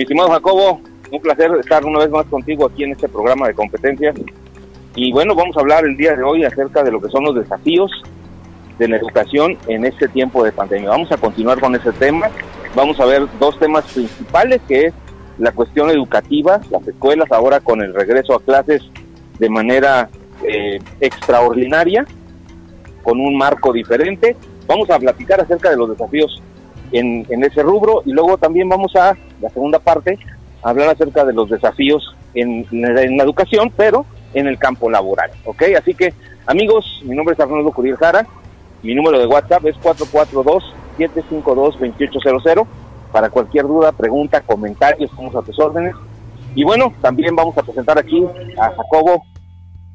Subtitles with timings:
[0.00, 0.80] Mi estimado Jacobo,
[1.12, 4.16] un placer estar una vez más contigo aquí en este programa de competencias.
[4.94, 7.34] Y bueno, vamos a hablar el día de hoy acerca de lo que son los
[7.34, 7.90] desafíos
[8.78, 10.88] de la educación en este tiempo de pandemia.
[10.88, 12.30] Vamos a continuar con ese tema.
[12.74, 14.94] Vamos a ver dos temas principales, que es
[15.36, 18.80] la cuestión educativa, las escuelas ahora con el regreso a clases
[19.38, 20.08] de manera
[20.48, 22.06] eh, extraordinaria,
[23.02, 24.34] con un marco diferente.
[24.66, 26.42] Vamos a platicar acerca de los desafíos
[26.90, 30.18] en, ese rubro y luego también vamos a, la segunda parte,
[30.62, 34.04] hablar acerca de los desafíos en, la educación, pero
[34.34, 35.62] en el campo laboral, ¿ok?
[35.78, 36.12] Así que,
[36.46, 38.26] amigos, mi nombre es Arnoldo Curiel Jara,
[38.82, 42.66] mi número de WhatsApp es 442-752-2800
[43.12, 45.94] para cualquier duda, pregunta, comentario, estamos a tus órdenes.
[46.54, 48.24] Y bueno, también vamos a presentar aquí
[48.58, 49.22] a Jacobo.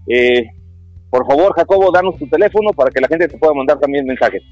[0.08, 0.46] Eh,
[1.10, 4.44] por favor, Jacobo, danos tu teléfono para que la gente te pueda mandar también mensajes.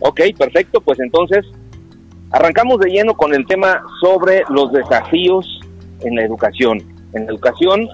[0.00, 1.46] Ok, perfecto, pues entonces
[2.30, 5.60] Arrancamos de lleno con el tema sobre los desafíos
[6.00, 6.82] en la educación.
[7.12, 7.88] En la educación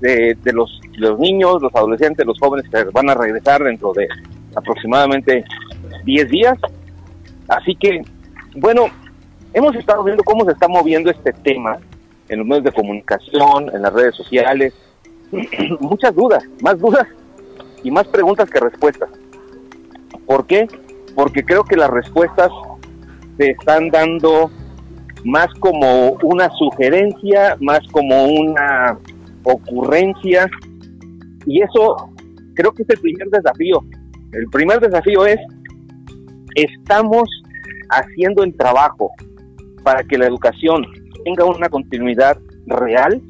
[0.00, 4.08] de, los, los niños, los adolescentes, los jóvenes que van a regresar dentro de
[4.54, 5.44] aproximadamente
[6.04, 6.58] 10 días.
[7.48, 8.02] Así que,
[8.56, 8.86] bueno,
[9.52, 11.78] hemos estado viendo cómo se está moviendo este tema
[12.28, 14.74] en los medios de comunicación, en las redes sociales.
[15.80, 17.06] Muchas dudas, más dudas
[17.82, 19.10] y más preguntas que respuestas.
[20.26, 20.66] ¿Por qué?
[21.14, 22.50] Porque creo que las respuestas
[23.36, 24.50] se están dando
[25.24, 28.98] más como una sugerencia, más como una
[29.42, 30.48] ocurrencia.
[31.46, 32.10] Y eso
[32.54, 33.84] creo que es el primer desafío.
[34.32, 35.38] El primer desafío es,
[36.54, 37.28] estamos
[37.90, 39.12] haciendo el trabajo
[39.82, 40.84] para que la educación
[41.24, 43.20] tenga una continuidad real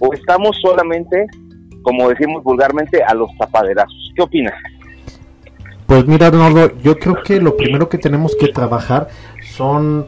[0.00, 1.26] o estamos solamente,
[1.82, 4.12] como decimos vulgarmente, a los tapaderazos.
[4.14, 4.54] ¿Qué opinas?
[5.86, 9.08] Pues mira, Arnoldo, yo creo que lo primero que tenemos que trabajar
[9.56, 10.06] son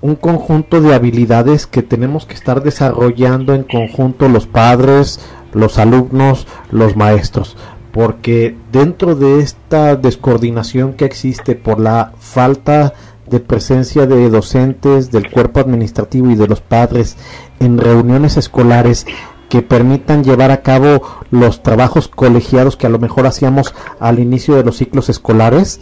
[0.00, 5.20] un conjunto de habilidades que tenemos que estar desarrollando en conjunto los padres,
[5.52, 7.56] los alumnos, los maestros,
[7.92, 12.94] porque dentro de esta descoordinación que existe por la falta
[13.28, 17.16] de presencia de docentes, del cuerpo administrativo y de los padres
[17.60, 19.06] en reuniones escolares
[19.50, 24.54] que permitan llevar a cabo los trabajos colegiados que a lo mejor hacíamos al inicio
[24.54, 25.80] de los ciclos escolares,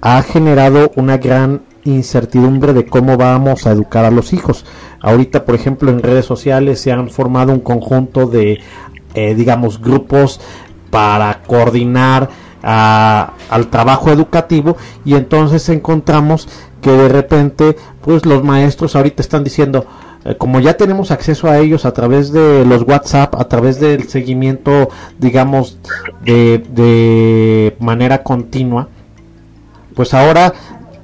[0.00, 4.64] ha generado una gran incertidumbre de cómo vamos a educar a los hijos.
[5.00, 8.60] Ahorita, por ejemplo, en redes sociales se han formado un conjunto de,
[9.14, 10.40] eh, digamos, grupos
[10.90, 12.28] para coordinar
[12.62, 16.48] al trabajo educativo y entonces encontramos
[16.80, 19.84] que de repente, pues los maestros ahorita están diciendo,
[20.24, 24.08] eh, como ya tenemos acceso a ellos a través de los WhatsApp, a través del
[24.08, 25.78] seguimiento, digamos,
[26.24, 28.88] de, de manera continua,
[29.96, 30.54] pues ahora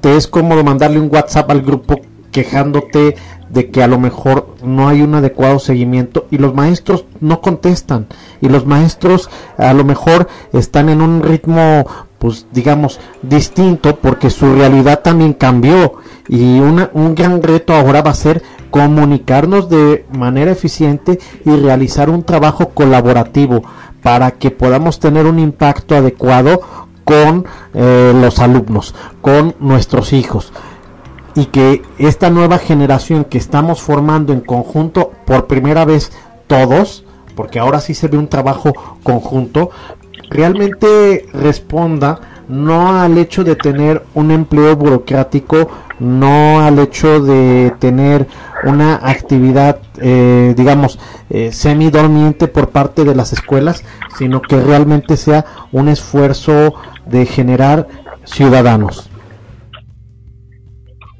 [0.01, 2.01] te es cómodo mandarle un WhatsApp al grupo
[2.31, 3.17] quejándote
[3.49, 8.07] de que a lo mejor no hay un adecuado seguimiento y los maestros no contestan
[8.41, 11.87] y los maestros a lo mejor están en un ritmo
[12.19, 15.95] pues digamos distinto porque su realidad también cambió
[16.29, 22.11] y una, un gran reto ahora va a ser comunicarnos de manera eficiente y realizar
[22.11, 23.63] un trabajo colaborativo
[24.03, 26.61] para que podamos tener un impacto adecuado
[27.09, 30.53] con eh, los alumnos, con nuestros hijos.
[31.35, 36.13] Y que esta nueva generación que estamos formando en conjunto, por primera vez
[36.47, 37.05] todos,
[37.35, 39.71] porque ahora sí se ve un trabajo conjunto,
[40.29, 45.69] realmente responda no al hecho de tener un empleo burocrático,
[46.01, 48.27] no al hecho de tener
[48.65, 50.99] una actividad, eh, digamos,
[51.31, 53.85] eh, semidormiente por parte de las escuelas,
[54.19, 56.75] sino que realmente sea un esfuerzo
[57.09, 57.87] de generar
[58.25, 59.11] ciudadanos.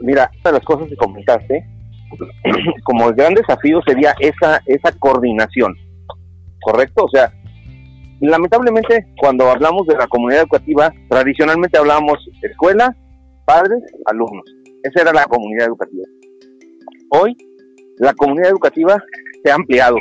[0.01, 1.65] Mira, una de las cosas que comentaste,
[2.85, 5.75] como el gran desafío sería esa, esa coordinación,
[6.61, 7.05] ¿correcto?
[7.05, 7.33] O sea,
[8.21, 12.95] lamentablemente cuando hablamos de la comunidad educativa, tradicionalmente hablábamos escuela,
[13.45, 14.45] padres, alumnos.
[14.83, 16.05] Esa era la comunidad educativa.
[17.11, 17.37] Hoy
[17.99, 19.03] la comunidad educativa
[19.43, 19.97] se ha ampliado,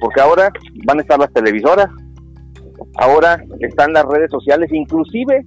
[0.00, 0.50] porque ahora
[0.84, 1.88] van a estar las televisoras,
[2.96, 5.44] ahora están las redes sociales, inclusive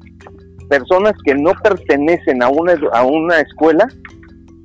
[0.69, 3.87] personas que no pertenecen a una, a una escuela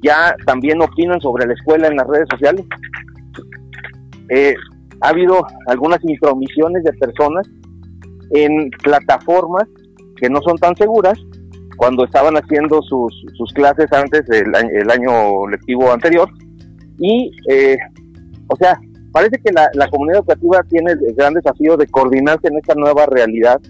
[0.03, 2.65] ya también opinan sobre la escuela en las redes sociales.
[4.31, 4.55] Eh,
[5.03, 7.47] ha habido algunas intromisiones de personas
[8.31, 9.65] en plataformas
[10.17, 11.19] que no son tan seguras
[11.77, 16.29] cuando estaban haciendo sus, sus clases antes del el año lectivo anterior.
[16.99, 17.77] Y, eh,
[18.49, 18.79] o sea,
[19.13, 23.61] parece que la, comunidad educativa tiene el gran desafío de coordinarse en esta nueva realidad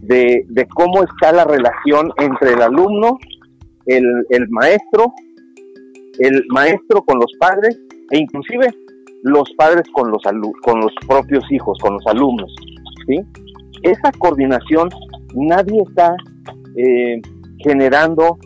[0.00, 0.44] de,
[0.74, 3.18] cómo está la relación entre el alumno,
[3.86, 5.12] el, el maestro,
[6.18, 7.78] el maestro con los padres
[8.10, 8.68] e inclusive
[9.22, 10.22] los padres con los
[10.62, 12.52] con los propios hijos, con los alumnos,
[13.06, 13.20] ¿sí?
[13.82, 14.88] Esa coordinación
[15.34, 16.14] nadie está
[16.76, 17.20] eh,
[17.58, 18.38] generando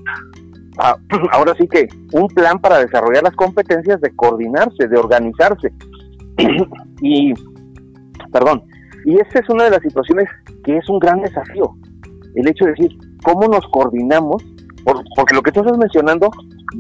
[0.79, 0.97] ah,
[1.33, 5.73] ahora sí que un plan para desarrollar las competencias de coordinarse, de organizarse.
[7.03, 7.33] y,
[8.33, 8.63] perdón,
[9.05, 10.29] y esa es una de las situaciones
[10.65, 11.75] que es un gran desafío.
[12.35, 14.43] El hecho de decir, ¿cómo nos coordinamos?
[15.17, 16.31] porque lo que tú estás mencionando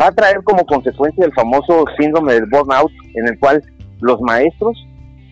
[0.00, 3.62] va a traer como consecuencia el famoso síndrome del burnout, en el cual
[4.00, 4.76] los maestros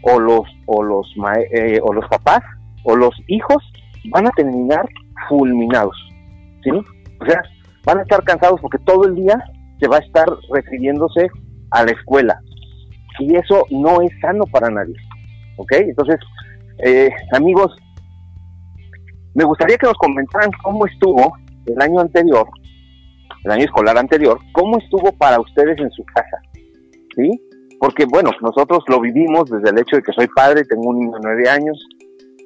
[0.02, 1.06] o los, o los,
[1.52, 2.40] eh, o los papás
[2.84, 3.62] o los hijos
[4.10, 4.86] van a terminar
[5.28, 5.96] fulminados.
[6.62, 6.70] ¿sí?
[6.70, 7.42] O sea,
[7.84, 9.42] van a estar cansados porque todo el día
[9.80, 11.28] se va a estar refiriéndose
[11.70, 12.40] a la escuela.
[13.18, 14.94] Y eso no es sano para nadie.
[15.56, 15.72] ¿Ok?
[15.72, 16.18] Entonces,
[16.78, 17.76] eh, amigos,
[19.34, 22.46] me gustaría que nos comentaran cómo estuvo el año anterior,
[23.44, 26.38] el año escolar anterior, cómo estuvo para ustedes en su casa.
[27.16, 27.30] ¿Sí?
[27.80, 31.12] Porque, bueno, nosotros lo vivimos desde el hecho de que soy padre, tengo un niño
[31.12, 31.78] de nueve años,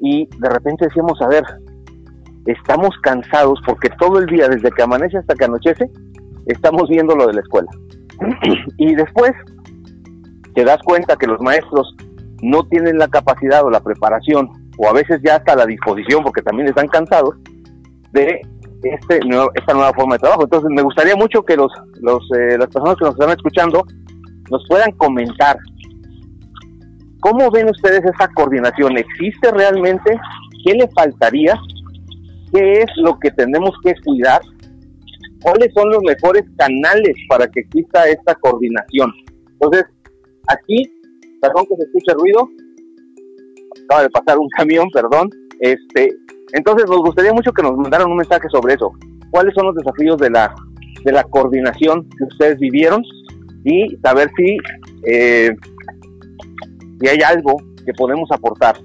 [0.00, 1.44] y de repente decíamos, a ver,
[2.46, 5.90] estamos cansados porque todo el día, desde que amanece hasta que anochece,
[6.46, 7.68] estamos viendo lo de la escuela.
[8.78, 9.32] y después
[10.58, 11.94] te das cuenta que los maestros
[12.42, 16.42] no tienen la capacidad o la preparación, o a veces ya hasta la disposición, porque
[16.42, 17.36] también están cansados,
[18.10, 18.40] de
[18.82, 19.20] este
[19.54, 20.42] esta nueva forma de trabajo.
[20.42, 21.70] Entonces me gustaría mucho que los,
[22.00, 23.86] los eh, las personas que nos están escuchando
[24.50, 25.56] nos puedan comentar
[27.20, 28.98] cómo ven ustedes esa coordinación.
[28.98, 30.18] ¿Existe realmente?
[30.64, 31.54] ¿Qué le faltaría?
[32.52, 34.40] qué es lo que tenemos que cuidar,
[35.42, 39.12] cuáles son los mejores canales para que exista esta coordinación.
[39.52, 39.84] Entonces,
[40.48, 40.82] aquí,
[41.40, 42.48] perdón que se escuche ruido,
[43.84, 45.30] acaba de pasar un camión, perdón,
[45.60, 46.14] este,
[46.52, 48.92] entonces nos gustaría mucho que nos mandaran un mensaje sobre eso.
[49.30, 50.54] ¿Cuáles son los desafíos de la,
[51.04, 53.02] de la coordinación que ustedes vivieron?
[53.64, 54.56] Y saber si,
[55.06, 55.54] eh,
[57.00, 58.76] si hay algo que podemos aportar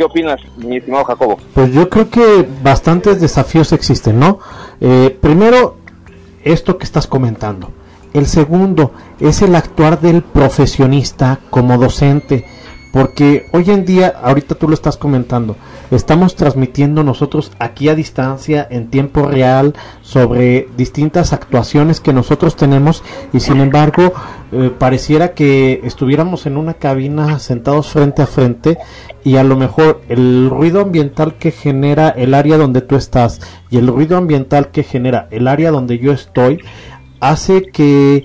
[0.00, 1.38] ¿Qué opinas, mi estimado Jacobo?
[1.52, 4.38] Pues yo creo que bastantes desafíos existen, ¿no?
[4.80, 5.76] Eh, primero,
[6.42, 7.70] esto que estás comentando.
[8.12, 12.44] El segundo es el actuar del profesionista como docente
[12.92, 15.56] porque hoy en día, ahorita tú lo estás comentando,
[15.90, 23.04] estamos transmitiendo nosotros aquí a distancia, en tiempo real, sobre distintas actuaciones que nosotros tenemos
[23.32, 24.12] y sin embargo
[24.50, 28.78] eh, pareciera que estuviéramos en una cabina sentados frente a frente
[29.22, 33.40] y a lo mejor el ruido ambiental que genera el área donde tú estás
[33.70, 36.60] y el ruido ambiental que genera el área donde yo estoy
[37.20, 38.24] hace que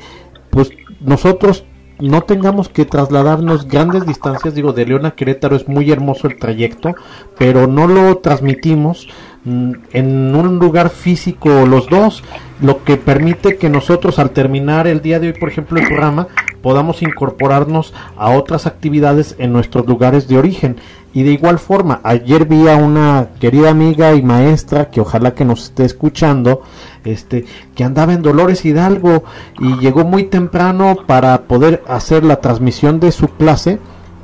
[0.50, 0.72] pues
[1.02, 1.66] nosotros
[2.00, 6.38] no tengamos que trasladarnos grandes distancias, digo, de León a Querétaro es muy hermoso el
[6.38, 6.96] trayecto,
[7.38, 9.08] pero no lo transmitimos
[9.46, 12.24] en un lugar físico los dos,
[12.62, 16.28] lo que permite que nosotros al terminar el día de hoy, por ejemplo, el programa,
[16.62, 20.78] podamos incorporarnos a otras actividades en nuestros lugares de origen.
[21.14, 25.46] Y de igual forma, ayer vi a una querida amiga y maestra que ojalá que
[25.46, 26.64] nos esté escuchando,
[27.04, 29.24] este, que andaba en Dolores Hidalgo
[29.60, 33.80] y llegó muy temprano para poder hacer la transmisión de su clase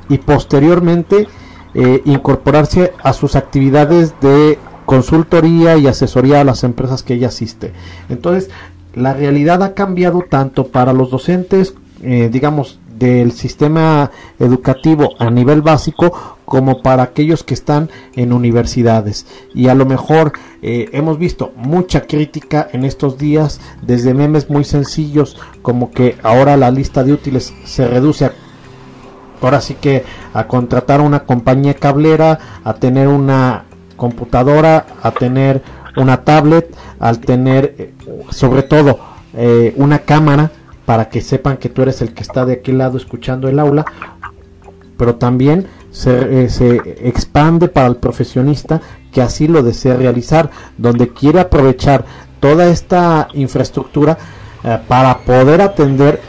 [0.08, 1.28] y posteriormente
[1.74, 7.72] eh, incorporarse a sus actividades de consultoría y asesoría a las empresas que ella asiste.
[8.08, 8.50] Entonces,
[8.94, 15.62] la realidad ha cambiado tanto para los docentes, eh, digamos, del sistema educativo a nivel
[15.62, 21.52] básico como para aquellos que están en universidades y a lo mejor eh, hemos visto
[21.56, 27.14] mucha crítica en estos días desde memes muy sencillos como que ahora la lista de
[27.14, 28.32] útiles se reduce a
[29.40, 33.64] ahora sí que a contratar una compañía cablera a tener una
[34.02, 35.62] computadora a tener
[35.96, 37.94] una tablet al tener eh,
[38.30, 38.98] sobre todo
[39.32, 40.50] eh, una cámara
[40.84, 43.84] para que sepan que tú eres el que está de aquel lado escuchando el aula,
[44.96, 46.78] pero también se, eh, se,
[47.08, 48.80] expande para el profesionista
[49.12, 52.04] que así lo desea realizar, donde quiere aprovechar
[52.40, 54.18] toda esta infraestructura
[54.88, 56.20] para poder atender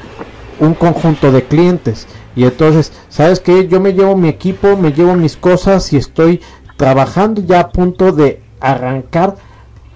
[0.60, 2.08] un conjunto de clientes.
[2.36, 3.68] Y entonces, ¿sabes qué?
[3.68, 6.42] Yo me llevo mi equipo, me llevo mis cosas y estoy
[6.84, 9.36] trabajando ya a punto de arrancar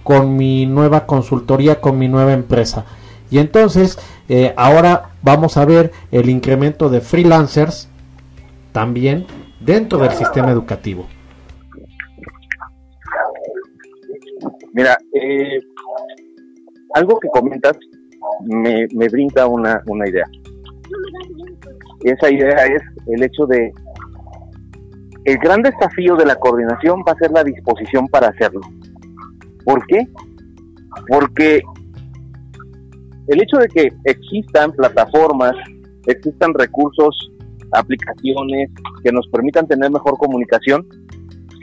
[0.04, 2.86] con mi nueva consultoría, con mi nueva empresa.
[3.30, 7.90] Y entonces, eh, ahora vamos a ver el incremento de freelancers
[8.72, 9.26] también
[9.60, 11.06] dentro del sistema educativo.
[14.72, 15.60] Mira, eh,
[16.94, 17.78] algo que comentas
[18.46, 20.26] me, brinda una, una idea.
[22.06, 23.74] Esa idea es el hecho de
[25.28, 28.62] el gran desafío de la coordinación va a ser la disposición para hacerlo.
[29.66, 30.08] ¿Por qué?
[31.10, 31.62] Porque
[33.28, 35.52] el hecho de que existan plataformas,
[36.06, 37.30] existan recursos,
[37.74, 38.72] aplicaciones
[39.04, 40.88] que nos permitan tener mejor comunicación,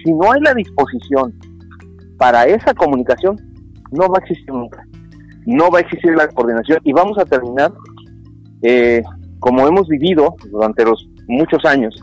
[0.04, 1.32] si no hay la disposición
[2.18, 3.36] para esa comunicación,
[3.92, 4.84] no va a existir nunca.
[5.46, 7.72] No va a existir la coordinación y vamos a terminar
[8.60, 9.02] eh,
[9.40, 11.98] como hemos vivido durante los muchos años,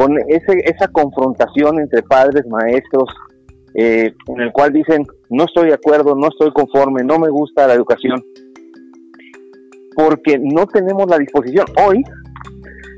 [0.00, 3.04] con ese, esa confrontación entre padres, maestros,
[3.74, 7.66] eh, en el cual dicen, no estoy de acuerdo, no estoy conforme, no me gusta
[7.66, 8.18] la educación,
[9.94, 11.66] porque no tenemos la disposición.
[11.86, 12.02] Hoy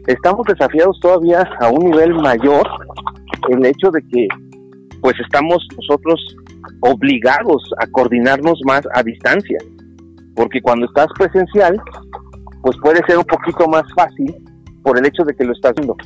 [0.07, 2.69] estamos desafiados todavía a un nivel mayor
[3.49, 4.29] el hecho de que
[5.01, 6.37] pues estamos nosotros
[6.83, 9.59] obligados a coordinarnos más a distancia,
[10.37, 11.77] porque cuando estás presencial,
[12.63, 14.33] pues puede ser un poquito más fácil
[14.85, 15.97] por el hecho de que lo estás viendo,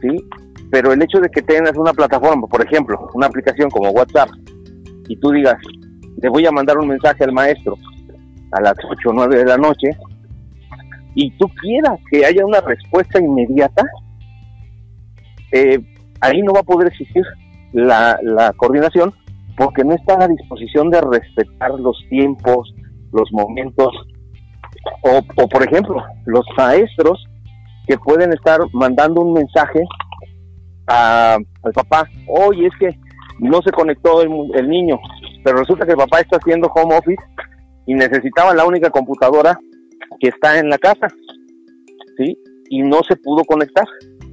[0.00, 0.08] ¿sí?
[0.70, 4.30] Pero el hecho de que tengas una plataforma, por ejemplo, una aplicación como WhatsApp,
[5.08, 5.56] y tú digas,
[6.22, 7.76] le voy a mandar un mensaje al maestro
[8.52, 9.90] a las 8 o 9 de la noche,
[11.14, 13.84] y tú quieras que haya una respuesta inmediata,
[15.52, 15.80] eh,
[16.20, 17.24] ahí no va a poder existir
[17.72, 19.12] la, la coordinación
[19.56, 22.72] porque no está a disposición de respetar los tiempos,
[23.12, 23.88] los momentos,
[25.02, 27.22] o, o por ejemplo, los maestros
[27.90, 29.82] que pueden estar mandando un mensaje
[30.86, 32.96] a, al papá, oye, es que
[33.40, 34.96] no se conectó el, el niño,
[35.42, 37.20] pero resulta que el papá está haciendo home office
[37.86, 39.58] y necesitaba la única computadora
[40.20, 41.08] que está en la casa,
[42.16, 42.38] ¿sí?
[42.68, 43.86] Y no se pudo conectar.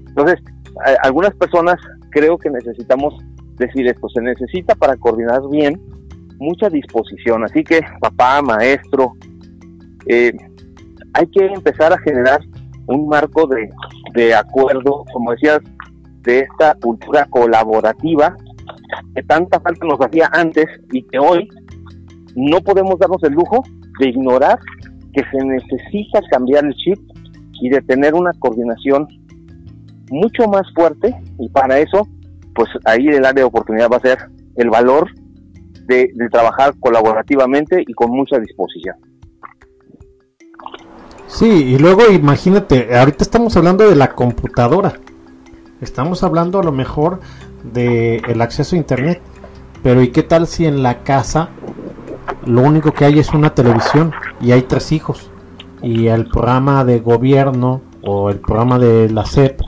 [0.09, 0.35] Entonces,
[1.01, 1.77] algunas personas
[2.11, 3.15] creo que necesitamos
[3.55, 5.81] decir esto, se necesita para coordinar bien
[6.37, 9.13] mucha disposición, así que papá, maestro,
[10.05, 10.31] eh,
[11.13, 12.39] hay que empezar a generar
[12.87, 13.69] un marco de,
[14.13, 15.59] de acuerdo, como decías,
[16.21, 18.35] de esta cultura colaborativa
[19.15, 21.47] que tanta falta nos hacía antes y que hoy
[22.35, 23.63] no podemos darnos el lujo
[23.99, 24.59] de ignorar
[25.13, 26.99] que se necesita cambiar el chip
[27.61, 29.07] y de tener una coordinación
[30.09, 32.07] mucho más fuerte y para eso
[32.53, 34.17] pues ahí el área de oportunidad va a ser
[34.55, 35.09] el valor
[35.87, 38.95] de, de trabajar colaborativamente y con mucha disposición.
[41.27, 44.93] Sí, y luego imagínate, ahorita estamos hablando de la computadora,
[45.81, 47.19] estamos hablando a lo mejor
[47.63, 49.21] de el acceso a internet,
[49.83, 51.49] pero ¿y qué tal si en la casa
[52.45, 55.29] lo único que hay es una televisión y hay tres hijos
[55.81, 59.61] y el programa de gobierno o el programa de la SEP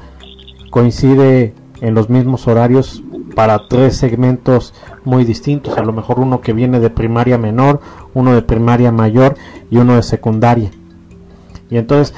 [0.71, 3.03] coincide en los mismos horarios
[3.35, 4.73] para tres segmentos
[5.03, 7.81] muy distintos, a lo mejor uno que viene de primaria menor,
[8.13, 9.35] uno de primaria mayor
[9.69, 10.71] y uno de secundaria.
[11.69, 12.15] Y entonces,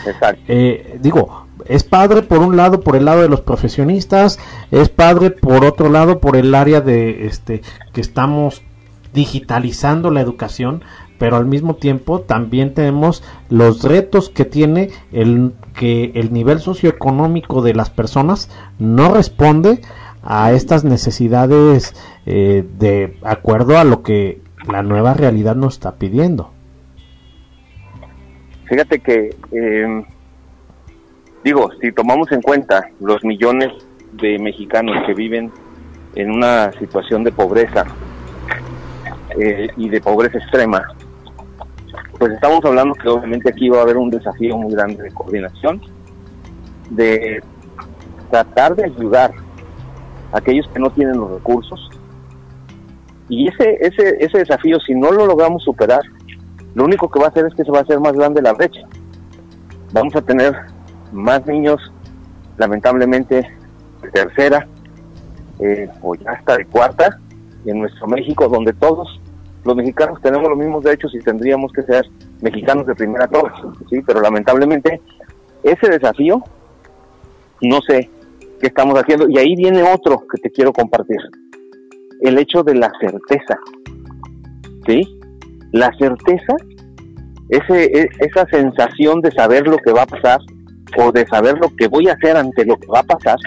[0.48, 4.40] eh, digo, es padre por un lado por el lado de los profesionistas,
[4.72, 7.62] es padre por otro lado por el área de este
[7.94, 8.62] que estamos
[9.14, 10.84] digitalizando la educación,
[11.18, 17.62] pero al mismo tiempo también tenemos los retos que tiene el que el nivel socioeconómico
[17.62, 19.82] de las personas no responde
[20.24, 21.94] a estas necesidades
[22.26, 26.52] eh, de acuerdo a lo que la nueva realidad nos está pidiendo.
[28.72, 30.06] Fíjate que, eh,
[31.44, 33.68] digo, si tomamos en cuenta los millones
[34.14, 35.52] de mexicanos que viven
[36.16, 37.86] en una situación de pobreza
[39.38, 40.88] eh, y de pobreza extrema,
[42.18, 45.82] pues estamos hablando que obviamente aquí va a haber un desafío muy grande de coordinación,
[46.92, 47.44] de
[48.30, 49.34] tratar de ayudar
[50.32, 51.90] a aquellos que no tienen los recursos.
[53.28, 56.04] Y ese, ese, ese desafío, si no lo logramos superar,
[56.74, 58.54] lo único que va a hacer es que se va a hacer más grande la
[58.54, 58.82] brecha.
[59.94, 60.56] Vamos a tener
[61.12, 61.80] más niños,
[62.58, 63.48] lamentablemente,
[64.02, 64.68] de tercera
[65.60, 67.20] eh, o ya hasta de cuarta,
[67.66, 69.22] en nuestro México, donde todos
[69.64, 72.10] los mexicanos tenemos los mismos derechos y tendríamos que ser
[72.42, 73.52] mexicanos de primera todos,
[73.90, 74.02] ¿sí?
[74.06, 75.02] Pero lamentablemente
[75.64, 76.42] ese desafío,
[77.62, 78.10] no sé
[78.60, 79.30] qué estamos haciendo.
[79.30, 81.20] Y ahí viene otro que te quiero compartir.
[82.22, 83.60] El hecho de la certeza,
[84.86, 85.21] ¿sí?
[85.72, 86.56] La certeza,
[87.50, 90.40] e, esa sensación de saber lo que va a pasar
[90.98, 93.38] o de saber lo que voy a hacer ante lo que va a pasar,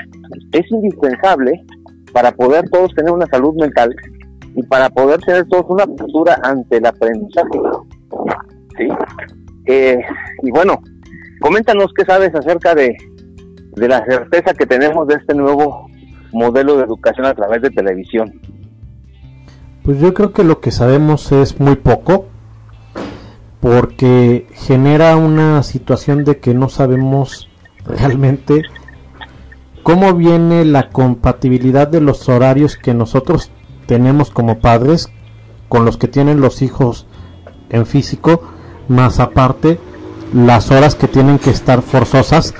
[0.52, 1.64] es indispensable
[2.12, 3.94] para poder todos tener una salud mental
[4.54, 7.60] y para poder tener todos una postura ante el aprendizaje.
[8.78, 8.88] ¿sí?
[9.66, 9.98] Eh,
[10.42, 10.80] y bueno,
[11.40, 12.96] coméntanos qué sabes acerca de
[13.76, 15.88] de la certeza que tenemos de este nuevo
[16.32, 18.40] modelo de educación a través de televisión?
[19.84, 22.24] Pues yo creo que lo que sabemos es muy poco,
[23.60, 27.50] porque genera una situación de que no sabemos
[27.84, 28.62] realmente
[29.82, 33.50] cómo viene la compatibilidad de los horarios que nosotros
[33.84, 35.10] tenemos como padres
[35.68, 37.06] con los que tienen los hijos
[37.68, 38.40] en físico,
[38.88, 39.78] más aparte
[40.32, 42.54] las horas que tienen que estar forzosas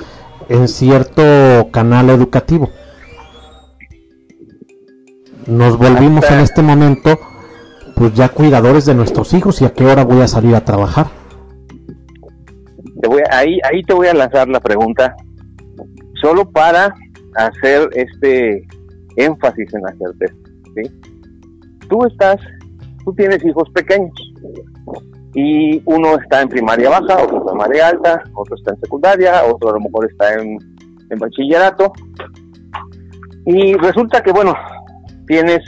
[0.47, 2.69] en cierto canal educativo.
[5.47, 7.19] Nos volvimos en este momento
[7.95, 11.07] pues ya cuidadores de nuestros hijos y a qué hora voy a salir a trabajar.
[13.01, 15.15] Te voy ahí, ahí te voy a lanzar la pregunta,
[16.21, 16.93] solo para
[17.35, 18.65] hacer este
[19.15, 20.33] énfasis en la certeza.
[21.87, 22.37] Tú estás,
[23.05, 24.13] tú tienes hijos pequeños
[25.35, 29.69] y uno está en primaria baja, otro en primaria alta, otro está en secundaria, otro
[29.69, 30.57] a lo mejor está en,
[31.09, 31.93] en bachillerato.
[33.45, 34.55] Y resulta que, bueno,
[35.27, 35.59] tienes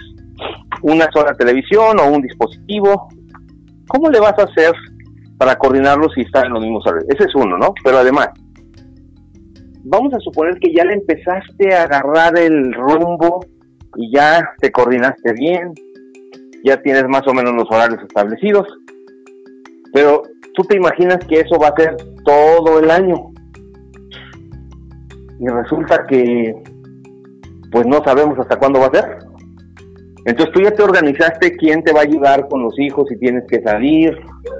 [0.81, 3.09] una sola televisión o un dispositivo.
[3.87, 4.73] ¿Cómo le vas a hacer
[5.37, 7.09] para coordinarlo si están en los mismos horarios?
[7.09, 7.73] Ese es uno, ¿no?
[7.83, 8.29] Pero además,
[9.83, 13.45] vamos a suponer que ya le empezaste a agarrar el rumbo
[13.95, 15.73] y ya te coordinaste bien,
[16.63, 18.67] ya tienes más o menos los horarios establecidos,
[19.93, 20.21] pero
[20.53, 21.95] tú te imaginas que eso va a ser
[22.25, 23.31] todo el año.
[25.39, 26.53] Y resulta que
[27.71, 29.26] pues no sabemos hasta cuándo va a ser.
[30.27, 33.45] Entonces tú ya te organizaste quién te va a ayudar con los hijos, si tienes
[33.49, 34.13] que salir,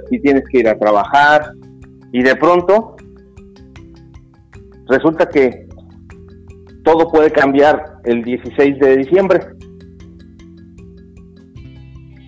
[0.08, 1.52] si tienes que ir a trabajar,
[2.10, 2.96] y de pronto
[4.88, 5.68] resulta que
[6.84, 9.40] todo puede cambiar el 16 de diciembre.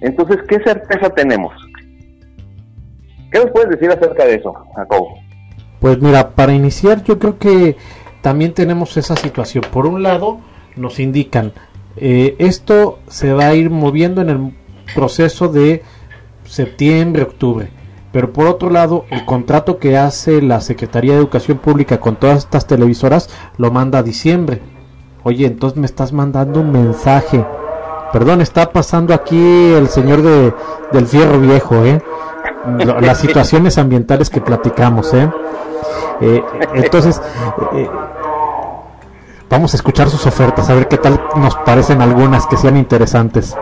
[0.02, 1.54] Entonces, ¿qué certeza tenemos?
[3.32, 5.14] ¿Qué nos puedes decir acerca de eso, Jacobo?
[5.80, 7.78] Pues mira, para iniciar yo creo que
[8.20, 9.64] también tenemos esa situación.
[9.72, 10.40] Por un lado,
[10.76, 11.54] nos indican,
[11.96, 14.54] eh, esto se va a ir moviendo en el
[14.94, 15.82] proceso de
[16.44, 17.70] septiembre, octubre.
[18.12, 22.38] Pero por otro lado, el contrato que hace la Secretaría de Educación Pública con todas
[22.38, 24.60] estas televisoras lo manda a diciembre.
[25.22, 27.44] Oye, entonces me estás mandando un mensaje.
[28.12, 30.52] Perdón, está pasando aquí el señor de,
[30.92, 32.02] del fierro viejo, ¿eh?
[33.00, 35.30] Las situaciones ambientales que platicamos, ¿eh?
[36.20, 36.42] eh
[36.74, 37.22] entonces,
[37.74, 37.88] eh,
[39.50, 43.56] Vamos a escuchar sus ofertas, a ver qué tal nos parecen algunas que sean interesantes.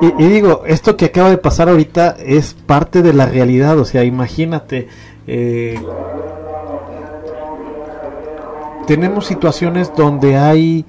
[0.00, 3.84] Y, y, digo, esto que acaba de pasar ahorita es parte de la realidad, o
[3.84, 4.88] sea, imagínate,
[5.26, 5.80] eh,
[8.86, 10.84] tenemos situaciones donde hay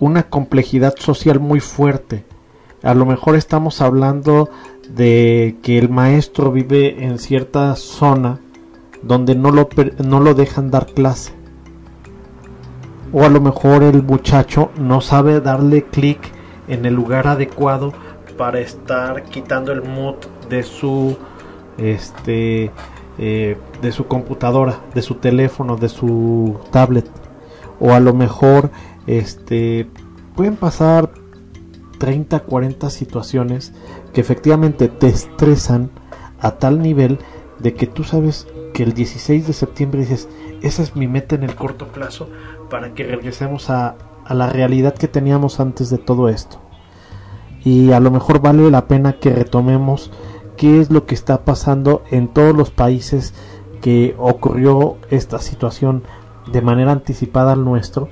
[0.00, 2.24] una complejidad social muy fuerte.
[2.82, 4.50] A lo mejor estamos hablando
[4.88, 8.38] de que el maestro vive en cierta zona
[9.02, 9.68] donde no lo,
[10.04, 11.32] no lo dejan dar clase.
[13.12, 16.18] O a lo mejor el muchacho no sabe darle clic
[16.68, 17.92] en el lugar adecuado
[18.36, 20.16] para estar quitando el mood
[20.48, 21.16] de su
[21.78, 22.70] este
[23.18, 27.10] eh, de su computadora, de su teléfono, de su tablet.
[27.80, 28.70] O a lo mejor
[29.06, 29.88] este,
[30.36, 31.10] pueden pasar
[31.98, 33.72] 30, 40 situaciones
[34.12, 35.90] que efectivamente te estresan
[36.40, 37.18] a tal nivel
[37.58, 40.28] de que tú sabes que el 16 de septiembre dices,
[40.62, 42.28] esa es mi meta en el corto plazo
[42.70, 46.60] para que regresemos a, a la realidad que teníamos antes de todo esto.
[47.64, 50.12] Y a lo mejor vale la pena que retomemos
[50.58, 53.32] qué es lo que está pasando en todos los países
[53.80, 56.02] que ocurrió esta situación
[56.52, 58.08] de manera anticipada al nuestro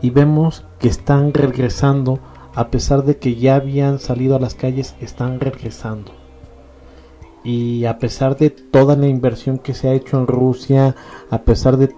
[0.00, 2.20] y vemos que están regresando
[2.54, 6.12] a pesar de que ya habían salido a las calles están regresando.
[7.44, 10.94] Y a pesar de toda la inversión que se ha hecho en Rusia
[11.30, 11.94] a pesar de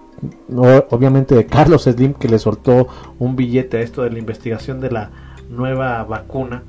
[0.89, 2.87] obviamente de Carlos Slim que le soltó
[3.19, 5.11] un billete a esto de la investigación de la
[5.49, 6.63] nueva vacuna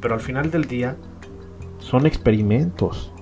[0.00, 0.96] pero al final del día
[1.84, 3.12] son experimentos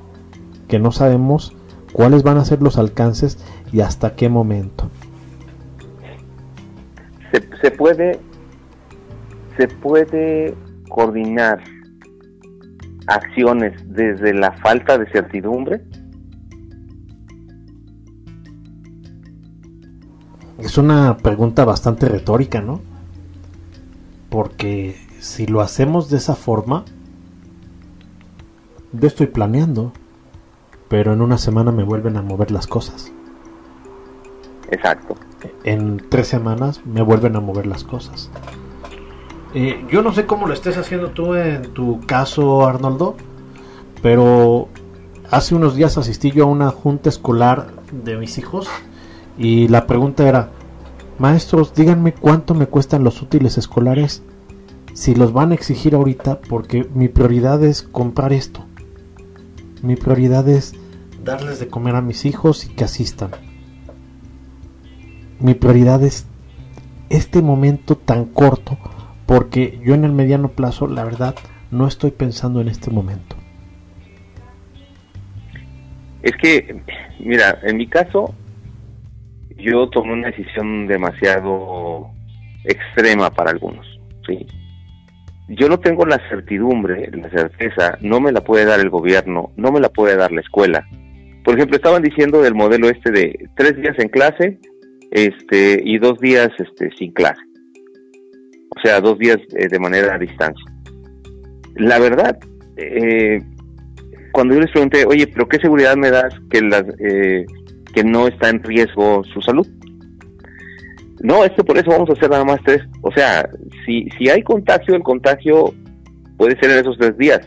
[0.68, 1.52] que no sabemos
[1.92, 3.38] cuáles van a ser los alcances
[3.72, 4.88] y hasta qué momento.
[7.60, 8.18] Se, puede
[9.56, 10.54] se puede
[10.88, 11.62] coordinar
[13.06, 15.84] acciones desde la falta de certidumbre?
[20.58, 22.80] Es una pregunta bastante retórica, ¿no?
[24.30, 26.84] Porque si lo hacemos de esa forma,
[28.92, 29.92] yo estoy planeando,
[30.88, 33.12] pero en una semana me vuelven a mover las cosas.
[34.70, 35.16] Exacto.
[35.64, 38.30] En tres semanas me vuelven a mover las cosas.
[39.54, 43.16] Eh, yo no sé cómo lo estés haciendo tú en tu caso, Arnoldo,
[44.02, 44.68] pero
[45.30, 48.68] hace unos días asistí yo a una junta escolar de mis hijos
[49.36, 50.50] y la pregunta era,
[51.18, 54.22] maestros, díganme cuánto me cuestan los útiles escolares
[54.94, 58.64] si los van a exigir ahorita porque mi prioridad es comprar esto.
[59.82, 60.74] Mi prioridad es
[61.24, 63.30] darles de comer a mis hijos y que asistan.
[65.40, 66.26] Mi prioridad es
[67.10, 68.78] este momento tan corto
[69.26, 71.34] porque yo en el mediano plazo, la verdad,
[71.70, 73.36] no estoy pensando en este momento.
[76.22, 76.80] Es que,
[77.18, 78.34] mira, en mi caso,
[79.56, 82.10] yo tomé una decisión demasiado
[82.64, 83.86] extrema para algunos,
[84.26, 84.46] ¿sí?
[85.58, 89.70] Yo no tengo la certidumbre, la certeza, no me la puede dar el gobierno, no
[89.70, 90.86] me la puede dar la escuela.
[91.44, 94.58] Por ejemplo, estaban diciendo del modelo este de tres días en clase
[95.10, 97.42] este, y dos días este, sin clase
[98.76, 100.64] o sea, dos días eh, de manera a distancia.
[101.76, 102.38] La verdad,
[102.76, 103.38] eh,
[104.32, 107.44] cuando yo les pregunté, oye, pero ¿qué seguridad me das que, las, eh,
[107.94, 109.66] que no está en riesgo su salud?
[111.22, 112.82] No, esto por eso vamos a hacer nada más tres.
[113.00, 113.48] O sea,
[113.86, 115.72] si, si hay contagio, el contagio
[116.36, 117.40] puede ser en esos tres días.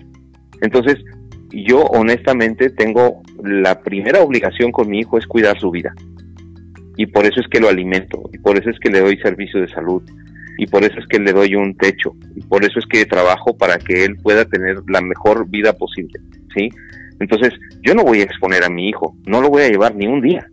[0.62, 0.96] Entonces,
[1.52, 5.94] yo honestamente tengo la primera obligación con mi hijo es cuidar su vida.
[6.98, 9.60] Y por eso es que lo alimento, y por eso es que le doy servicio
[9.60, 10.02] de salud,
[10.58, 13.58] y por eso es que le doy un techo y por eso es que trabajo
[13.58, 16.20] para que él pueda tener la mejor vida posible,
[16.56, 16.70] ¿sí?
[17.20, 20.08] Entonces, yo no voy a exponer a mi hijo, no lo voy a llevar ni
[20.08, 20.48] un día.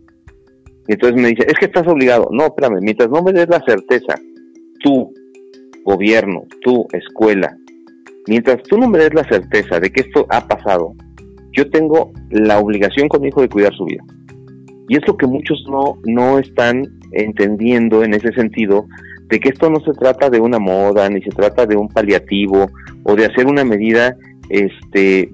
[0.87, 2.27] Y entonces me dice, es que estás obligado.
[2.31, 4.15] No, espérame, mientras no me des la certeza,
[4.83, 5.13] tú,
[5.85, 7.55] gobierno, tú, escuela,
[8.27, 10.93] mientras tú no me des la certeza de que esto ha pasado,
[11.51, 14.03] yo tengo la obligación con mi hijo de cuidar su vida.
[14.89, 18.85] Y es lo que muchos no, no están entendiendo en ese sentido,
[19.29, 22.69] de que esto no se trata de una moda, ni se trata de un paliativo
[23.03, 24.15] o de hacer una medida
[24.49, 25.33] este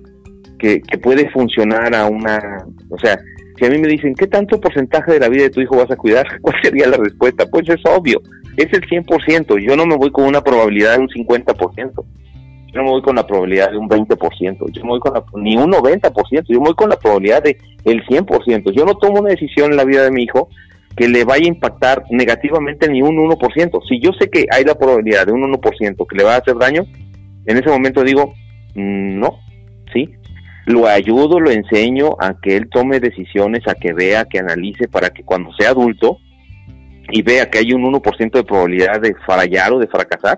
[0.59, 3.19] que, puede funcionar a una, o sea,
[3.59, 5.91] si a mí me dicen, ¿qué tanto porcentaje de la vida de tu hijo vas
[5.91, 6.25] a cuidar?
[6.41, 7.45] ¿Cuál sería la respuesta?
[7.45, 8.21] Pues es obvio,
[8.57, 12.83] es el 100%, yo no me voy con una probabilidad de un 50%, yo no
[12.83, 15.71] me voy con la probabilidad de un 20%, yo no voy con la, ni un
[15.71, 19.71] 90%, yo me voy con la probabilidad de el 100%, yo no tomo una decisión
[19.71, 20.49] en la vida de mi hijo
[20.95, 23.81] que le vaya a impactar negativamente ni un 1%.
[23.87, 26.57] Si yo sé que hay la probabilidad de un 1% que le va a hacer
[26.57, 26.83] daño,
[27.45, 28.33] en ese momento digo,
[28.75, 29.39] mm, no,
[29.93, 30.09] ¿sí?
[30.69, 35.09] Lo ayudo, lo enseño a que él tome decisiones, a que vea, que analice, para
[35.09, 36.19] que cuando sea adulto
[37.11, 40.37] y vea que hay un 1% de probabilidad de fallar o de fracasar,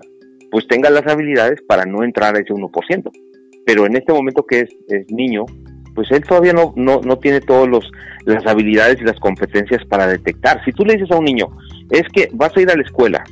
[0.50, 3.10] pues tenga las habilidades para no entrar a ese 1%.
[3.66, 5.44] Pero en este momento que es, es niño,
[5.94, 7.68] pues él todavía no, no, no tiene todas
[8.24, 10.64] las habilidades y las competencias para detectar.
[10.64, 11.48] Si tú le dices a un niño,
[11.90, 13.22] es que vas a ir a la escuela,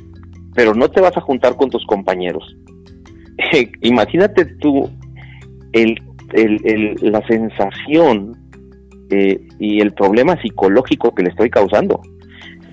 [0.53, 2.55] pero no te vas a juntar con tus compañeros.
[3.81, 4.87] imagínate tú
[5.73, 5.99] el,
[6.33, 8.37] el, la sensación
[9.09, 12.01] eh, y el problema psicológico que le estoy causando.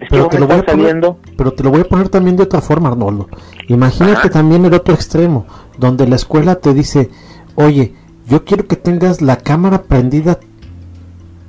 [0.08, 1.00] pero te, lo voy a poner,
[1.36, 3.28] pero te lo voy a poner también de otra forma, Arnoldo.
[3.68, 5.46] Imagínate también el otro extremo,
[5.78, 7.10] donde la escuela te dice,
[7.54, 7.94] oye,
[8.26, 10.38] yo quiero que tengas la cámara prendida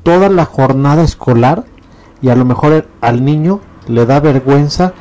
[0.03, 1.65] toda la jornada escolar
[2.21, 4.93] y a lo mejor al niño le da vergüenza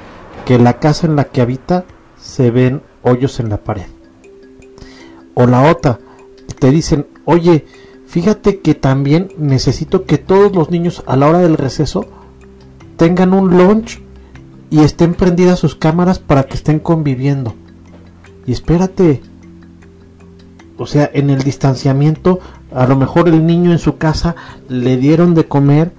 [0.44, 1.85] que la casa en la que habita
[2.16, 3.87] se ven hoyos en la pared.
[5.35, 5.99] O la otra,
[6.55, 7.67] te dicen, oye,
[8.07, 12.07] fíjate que también necesito que todos los niños a la hora del receso
[12.97, 14.01] tengan un lunch
[14.71, 17.55] y estén prendidas sus cámaras para que estén conviviendo.
[18.47, 19.21] Y espérate,
[20.77, 22.41] o sea, en el distanciamiento,
[22.73, 24.37] a lo mejor el niño en su casa
[24.69, 25.93] le dieron de comer,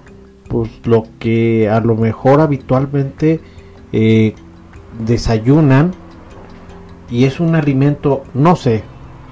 [0.48, 3.40] pues lo que a lo mejor habitualmente
[3.92, 4.34] eh,
[5.04, 5.92] desayunan
[7.10, 8.82] y es un alimento, no sé,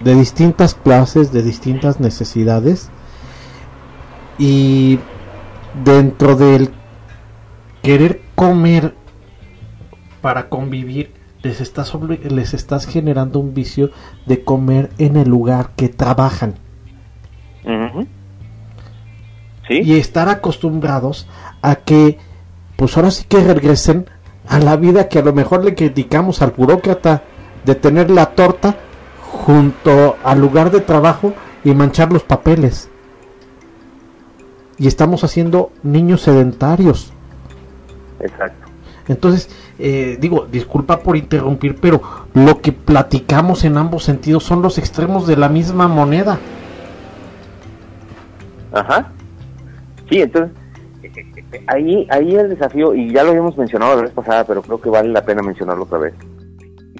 [0.03, 2.91] de distintas clases, de distintas necesidades.
[4.39, 4.99] Y
[5.85, 6.71] dentro del
[7.83, 8.95] querer comer
[10.21, 11.93] para convivir les estás,
[12.29, 13.91] les estás generando un vicio
[14.27, 16.55] de comer en el lugar que trabajan.
[19.69, 21.29] Y estar acostumbrados
[21.61, 22.19] a que,
[22.77, 24.07] pues ahora sí que regresen
[24.49, 27.23] a la vida que a lo mejor le criticamos al burócrata
[27.65, 28.77] de tener la torta
[29.39, 31.33] junto al lugar de trabajo
[31.65, 32.91] y manchar los papeles.
[34.79, 37.13] Y estamos haciendo niños sedentarios.
[38.21, 38.67] Exacto.
[39.07, 39.49] Entonces,
[39.79, 42.03] eh, digo, disculpa por interrumpir, pero
[42.35, 46.39] lo que platicamos en ambos sentidos son los extremos de la misma moneda.
[48.73, 49.11] Ajá.
[50.11, 50.51] Sí, entonces,
[51.69, 54.91] ahí, ahí el desafío, y ya lo habíamos mencionado la vez pasada, pero creo que
[54.91, 56.15] vale la pena mencionarlo otra vez.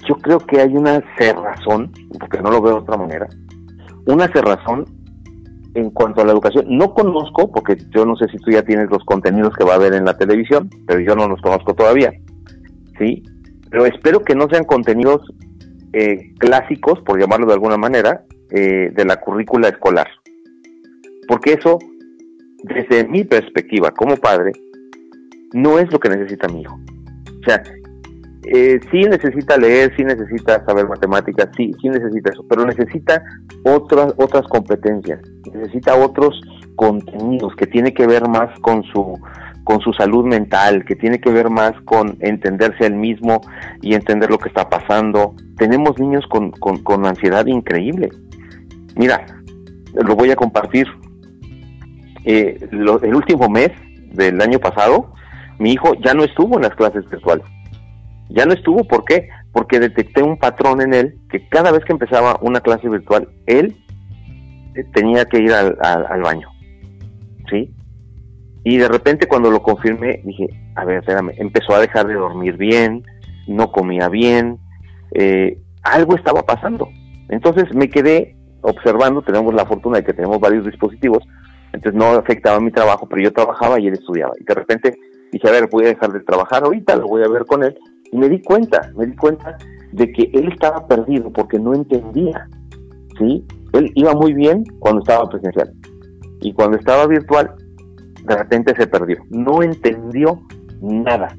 [0.07, 3.27] Yo creo que hay una cerrazón, porque no lo veo de otra manera,
[4.05, 4.85] una cerrazón
[5.75, 6.65] en cuanto a la educación.
[6.69, 9.75] No conozco, porque yo no sé si tú ya tienes los contenidos que va a
[9.75, 12.11] haber en la televisión, pero yo no los conozco todavía,
[12.97, 13.23] ¿sí?
[13.69, 15.21] Pero espero que no sean contenidos
[15.93, 20.07] eh, clásicos, por llamarlo de alguna manera, eh, de la currícula escolar.
[21.27, 21.77] Porque eso
[22.63, 24.51] desde mi perspectiva como padre,
[25.53, 26.79] no es lo que necesita mi hijo.
[27.41, 27.63] O sea,
[28.43, 33.21] eh, sí necesita leer, sí necesita saber matemáticas, sí, sí necesita eso, pero necesita
[33.65, 35.19] otras, otras competencias,
[35.53, 36.41] necesita otros
[36.75, 39.19] contenidos que tiene que ver más con su
[39.65, 43.41] con su salud mental, que tiene que ver más con entenderse al mismo
[43.83, 45.35] y entender lo que está pasando.
[45.57, 48.09] Tenemos niños con, con, con ansiedad increíble.
[48.95, 49.27] Mira,
[49.93, 50.87] lo voy a compartir
[52.25, 53.69] eh, el último mes
[54.11, 55.13] del año pasado,
[55.59, 57.45] mi hijo ya no estuvo en las clases virtuales.
[58.29, 59.29] Ya no estuvo, ¿por qué?
[59.51, 63.75] Porque detecté un patrón en él que cada vez que empezaba una clase virtual, él
[64.75, 66.49] eh, tenía que ir al, baño.
[67.49, 67.73] ¿Sí?
[68.63, 72.57] Y de repente cuando lo confirmé, dije, a ver, espérame, empezó a dejar de dormir
[72.57, 73.03] bien,
[73.47, 74.59] no comía bien,
[75.11, 76.89] eh, algo estaba pasando.
[77.29, 81.23] Entonces me quedé observando, tenemos la fortuna de que tenemos varios dispositivos,
[81.73, 84.33] entonces no afectaba mi trabajo, pero yo trabajaba y él estudiaba.
[84.39, 84.97] Y de repente
[85.31, 87.77] dije, a ver, voy a dejar de trabajar ahorita, lo voy a ver con él.
[88.11, 89.57] Y me di cuenta, me di cuenta
[89.91, 92.47] de que él estaba perdido porque no entendía,
[93.17, 93.45] ¿sí?
[93.73, 95.71] Él iba muy bien cuando estaba presencial.
[96.41, 97.53] Y cuando estaba virtual,
[98.25, 99.17] de repente se perdió.
[99.29, 100.39] No entendió
[100.81, 101.35] nada,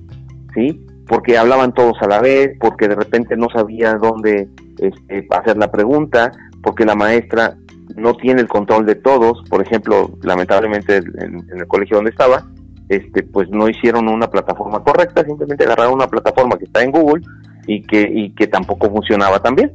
[0.54, 0.84] ¿sí?
[1.08, 5.70] Porque hablaban todos a la vez, porque de repente no sabía dónde este, hacer la
[5.70, 6.30] pregunta,
[6.62, 7.56] porque la maestra
[7.96, 9.42] no tiene el control de todos.
[9.48, 12.46] Por ejemplo, lamentablemente en, el colegio donde estaba,
[12.90, 17.24] este, pues no hicieron una plataforma correcta, simplemente agarraron una plataforma que está en Google
[17.64, 19.72] y que, y que tampoco funcionaba tan bien.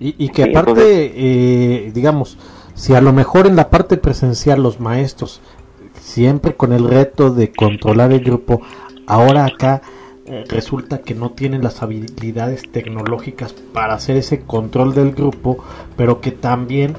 [0.00, 2.38] Y, que aparte, eh, digamos,
[2.74, 5.42] si a lo mejor en la parte presencial los maestros,
[6.00, 8.62] siempre con el reto de controlar el grupo,
[9.06, 9.82] ahora acá
[10.24, 15.58] eh, resulta que no tienen las habilidades tecnológicas para hacer ese control del grupo,
[15.96, 16.94] pero que también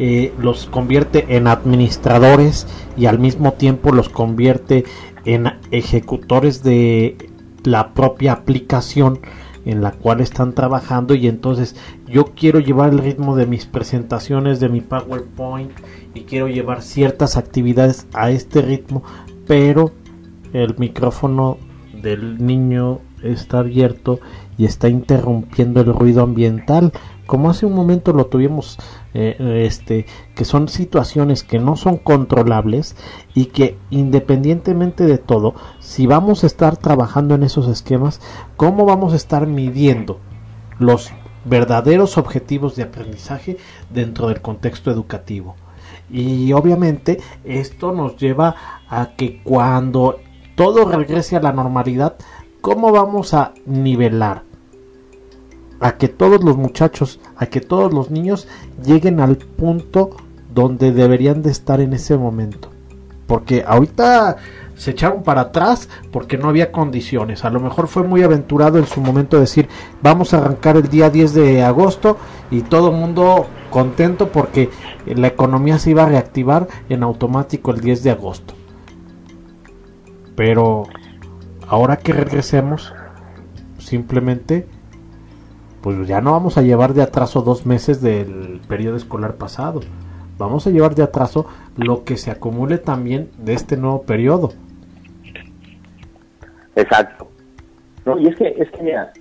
[0.00, 4.84] eh, los convierte en administradores y al mismo tiempo los convierte
[5.24, 7.16] en ejecutores de
[7.62, 9.20] la propia aplicación
[9.66, 11.14] en la cual están trabajando.
[11.14, 11.76] Y entonces
[12.08, 15.70] yo quiero llevar el ritmo de mis presentaciones de mi PowerPoint
[16.14, 19.04] y quiero llevar ciertas actividades a este ritmo
[19.50, 19.90] pero
[20.52, 21.58] el micrófono
[22.02, 24.20] del niño está abierto
[24.56, 26.92] y está interrumpiendo el ruido ambiental
[27.30, 28.76] como hace un momento lo tuvimos,
[29.14, 32.96] eh, este, que son situaciones que no son controlables
[33.34, 38.20] y que independientemente de todo, si vamos a estar trabajando en esos esquemas,
[38.56, 40.18] ¿cómo vamos a estar midiendo
[40.80, 41.12] los
[41.44, 43.58] verdaderos objetivos de aprendizaje
[43.90, 45.54] dentro del contexto educativo?
[46.10, 48.56] Y obviamente esto nos lleva
[48.88, 50.18] a que cuando
[50.56, 52.16] todo regrese a la normalidad,
[52.60, 54.49] ¿cómo vamos a nivelar?
[55.80, 58.46] A que todos los muchachos, a que todos los niños
[58.84, 60.10] lleguen al punto
[60.54, 62.68] donde deberían de estar en ese momento.
[63.26, 64.36] Porque ahorita
[64.76, 67.44] se echaron para atrás porque no había condiciones.
[67.44, 69.68] A lo mejor fue muy aventurado en su momento decir,
[70.02, 72.16] vamos a arrancar el día 10 de agosto
[72.50, 74.70] y todo el mundo contento porque
[75.06, 78.54] la economía se iba a reactivar en automático el 10 de agosto.
[80.34, 80.84] Pero
[81.68, 82.92] ahora que regresemos,
[83.78, 84.66] simplemente
[85.80, 89.80] pues ya no vamos a llevar de atraso dos meses del periodo escolar pasado.
[90.38, 94.52] Vamos a llevar de atraso lo que se acumule también de este nuevo periodo.
[96.76, 97.28] Exacto.
[98.04, 99.12] No, y es que, es que mira,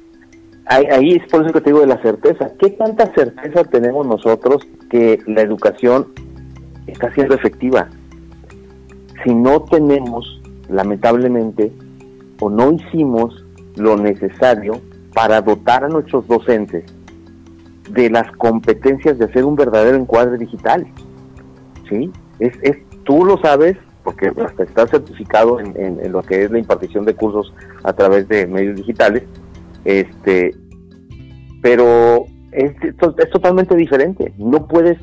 [0.65, 2.51] ahí, es por eso que te digo de la certeza.
[2.59, 6.07] ¿Qué tanta certeza tenemos nosotros que la educación
[6.87, 7.89] está siendo efectiva?
[9.23, 11.71] Si no tenemos, lamentablemente,
[12.39, 13.45] o no hicimos
[13.75, 14.79] lo necesario
[15.13, 16.83] para dotar a nuestros docentes
[17.89, 20.85] de las competencias de hacer un verdadero encuadre digital.
[21.89, 22.11] ¿Sí?
[22.39, 27.05] Es, es, tú lo sabes, porque hasta estás certificado en, lo que es la impartición
[27.05, 29.23] de cursos a través de medios digitales,
[29.85, 30.55] este,
[31.61, 32.73] pero es,
[33.31, 34.33] totalmente diferente.
[34.37, 34.97] No puedes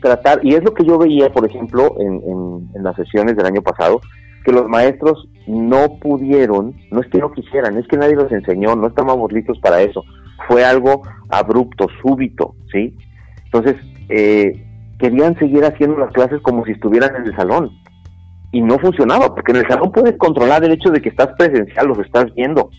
[0.00, 4.00] tratar, y es lo que yo veía, por ejemplo, en las sesiones del año pasado,
[4.44, 8.76] que los maestros no pudieron, no es que no quisieran, es que nadie los enseñó,
[8.76, 10.04] no estábamos listos para eso.
[10.48, 12.96] Fue algo abrupto, súbito, ¿sí?
[13.46, 13.76] Entonces,
[14.08, 14.64] eh,
[14.98, 17.70] querían seguir haciendo las clases como si estuvieran en el salón.
[18.52, 21.88] y no funcionaba, porque en el salón puedes controlar el hecho de que estás presencial,
[21.88, 22.70] los estás viendo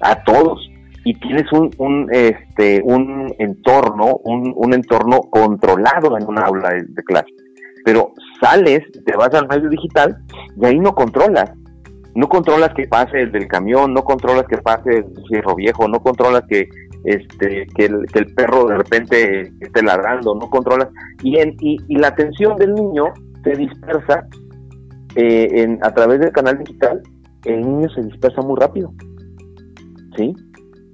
[0.00, 0.70] a todos
[1.04, 7.02] y tienes un, un este un entorno un, un entorno controlado en una aula de,
[7.04, 7.28] clase
[7.84, 10.16] pero sales te vas al medio digital
[10.60, 11.50] y ahí no controlas
[12.14, 16.00] no controlas que pase el del camión no controlas que pase el cierro viejo no
[16.00, 16.68] controlas que
[17.04, 20.88] este que el, que el perro de repente esté ladrando no controlas
[21.22, 23.04] y en, y, la atención del niño
[23.44, 24.26] se dispersa
[25.16, 27.02] eh, en, a través del canal digital
[27.44, 28.92] el niño se dispersa muy rápido
[30.16, 30.34] ¿sí?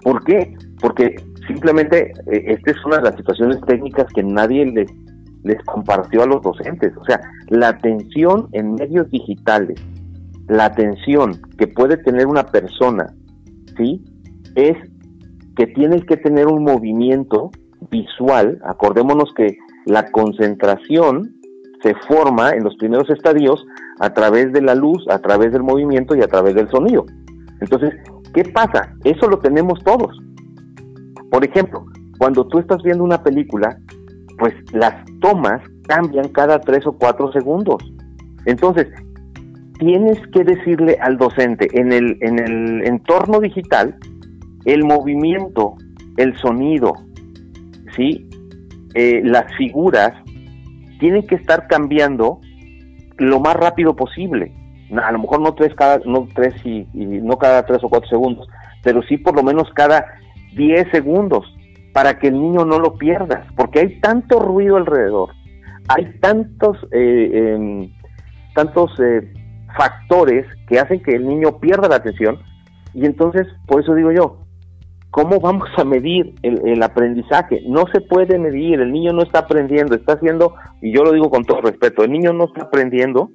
[0.02, 0.54] ¿Por qué?
[0.80, 1.16] Porque
[1.48, 4.88] simplemente eh, esta es una de las situaciones técnicas que nadie les,
[5.46, 6.92] les compartió a los docentes.
[6.96, 9.80] O sea, la atención en medios digitales,
[10.48, 13.06] la atención que puede tener una persona,
[13.76, 14.04] ¿sí?
[14.54, 14.76] Es
[15.56, 17.50] que tienes que tener un movimiento
[17.90, 18.58] visual.
[18.64, 19.56] Acordémonos que
[19.86, 21.34] la concentración
[21.82, 23.64] se forma en los primeros estadios
[24.00, 27.06] a través de la luz, a través del movimiento y a través del sonido.
[27.60, 27.94] Entonces,
[28.36, 28.92] ¿Qué pasa?
[29.02, 30.14] Eso lo tenemos todos.
[31.30, 31.86] Por ejemplo,
[32.18, 33.78] cuando tú estás viendo una película,
[34.38, 37.82] pues las tomas cambian cada tres o cuatro segundos.
[38.44, 38.86] Entonces,
[39.78, 43.96] tienes que decirle al docente en el, en el entorno digital
[44.64, 45.76] el movimiento,
[46.16, 46.92] el sonido,
[47.94, 48.28] ¿sí?
[48.94, 50.12] Eh, las figuras
[50.98, 52.40] tienen que estar cambiando
[53.18, 54.52] lo más rápido posible
[54.94, 58.46] a lo mejor no tres cada no tres y, no cada tres o cuatro segundos
[58.82, 60.06] pero sí por lo menos cada
[60.54, 61.44] diez segundos
[61.96, 65.30] para que el niño no lo pierdas porque hay tanto ruido alrededor
[65.88, 67.90] hay tantos eh, em,
[68.54, 69.32] tantos eh,
[69.78, 72.36] factores que hacen que el niño pierda la atención
[72.92, 74.42] y entonces por eso digo yo
[75.10, 77.62] ¿Cómo vamos a medir el, aprendizaje?
[77.66, 81.30] No se puede medir, el niño no está aprendiendo, está haciendo, y yo lo digo
[81.30, 83.30] con todo respeto, el niño no está aprendiendo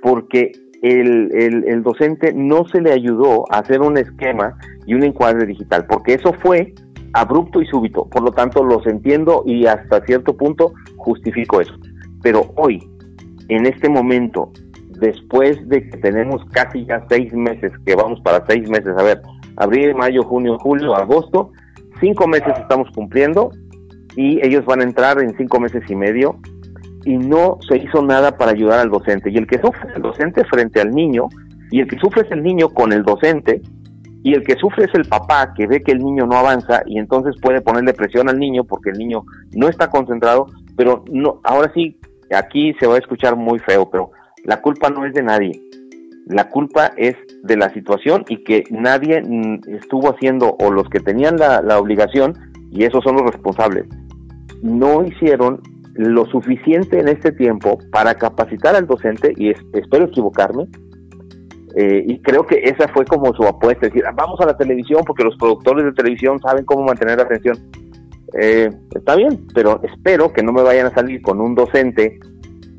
[0.00, 5.44] porque el, el, docente no se le ayudó a hacer un esquema y un encuadre
[5.44, 6.72] digital, porque eso fue
[7.14, 8.06] abrupto y súbito.
[8.06, 11.74] Por lo tanto, los entiendo y hasta cierto punto justifico eso.
[12.22, 12.82] Pero hoy,
[13.48, 14.50] en este momento,
[14.98, 19.22] después de que tenemos casi ya seis meses, que vamos para seis meses, a ver,
[19.56, 21.52] abril, mayo, junio, julio, agosto,
[22.00, 23.50] cinco meses estamos cumpliendo
[24.16, 26.38] y ellos van a entrar en cinco meses y medio
[27.04, 29.30] y no se hizo nada para ayudar al docente.
[29.30, 31.28] Y el que sufre es el docente frente al niño,
[31.70, 33.60] y el que sufre es el niño con el docente,
[34.24, 36.98] y el que sufre es el papá que ve que el niño no avanza y
[36.98, 41.70] entonces puede ponerle presión al niño porque el niño no está concentrado, pero no, ahora
[41.74, 42.00] sí,
[42.34, 44.12] aquí se va a escuchar muy feo, pero
[44.44, 45.60] la culpa no es de nadie.
[46.26, 51.00] La culpa es de la situación y que nadie mm, estuvo haciendo, o los que
[51.00, 52.32] tenían la, la obligación,
[52.70, 53.84] y esos son los responsables,
[54.62, 55.60] no hicieron
[55.96, 60.66] lo suficiente en este tiempo para capacitar al docente, y espero equivocarme,
[61.76, 65.02] eh, y creo que esa fue como su apuesta, es decir, vamos a la televisión
[65.04, 67.58] porque los productores de televisión saben cómo mantener la atención.
[68.40, 72.20] Eh, está bien, pero espero que no me vayan a salir con un docente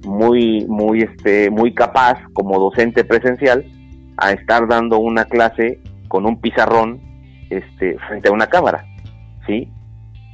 [0.06, 3.66] muy, muy, este, muy capaz como docente presencial
[4.18, 7.02] a estar dando una clase con un pizarrón
[7.50, 8.86] este, frente a una cámara,
[9.46, 9.70] ¿sí?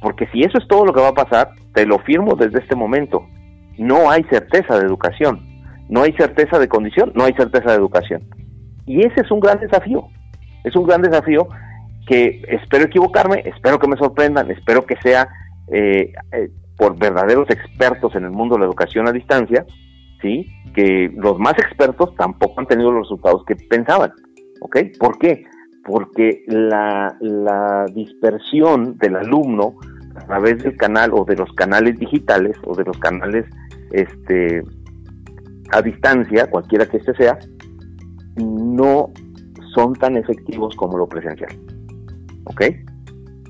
[0.00, 2.76] Porque si eso es todo lo que va a pasar, te lo firmo desde este
[2.76, 3.26] momento.
[3.78, 5.40] No hay certeza de educación,
[5.88, 8.22] no hay certeza de condición, no hay certeza de educación.
[8.86, 10.08] Y ese es un gran desafío,
[10.64, 11.48] es un gran desafío
[12.06, 15.28] que espero equivocarme, espero que me sorprendan, espero que sea
[15.72, 19.64] eh, eh, por verdaderos expertos en el mundo de la educación a distancia,
[20.20, 20.46] ¿sí?
[20.74, 24.12] que los más expertos tampoco han tenido los resultados que pensaban.
[24.62, 24.76] ¿ok?
[24.98, 25.44] ¿Por qué?
[25.84, 27.14] Porque la,
[27.94, 29.74] dispersión del alumno
[30.16, 33.46] a través del canal o de los canales digitales o de los canales
[33.90, 34.62] este
[35.72, 37.38] a distancia, cualquiera que este sea,
[38.36, 39.10] no
[39.74, 41.58] son tan efectivos como lo presencial.
[42.44, 42.62] ¿Ok?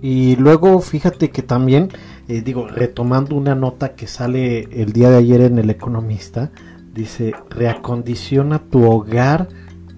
[0.00, 1.88] Y luego fíjate que también,
[2.28, 6.50] eh, digo, retomando una nota que sale el día de ayer en El Economista,
[6.92, 9.48] dice, reacondiciona tu hogar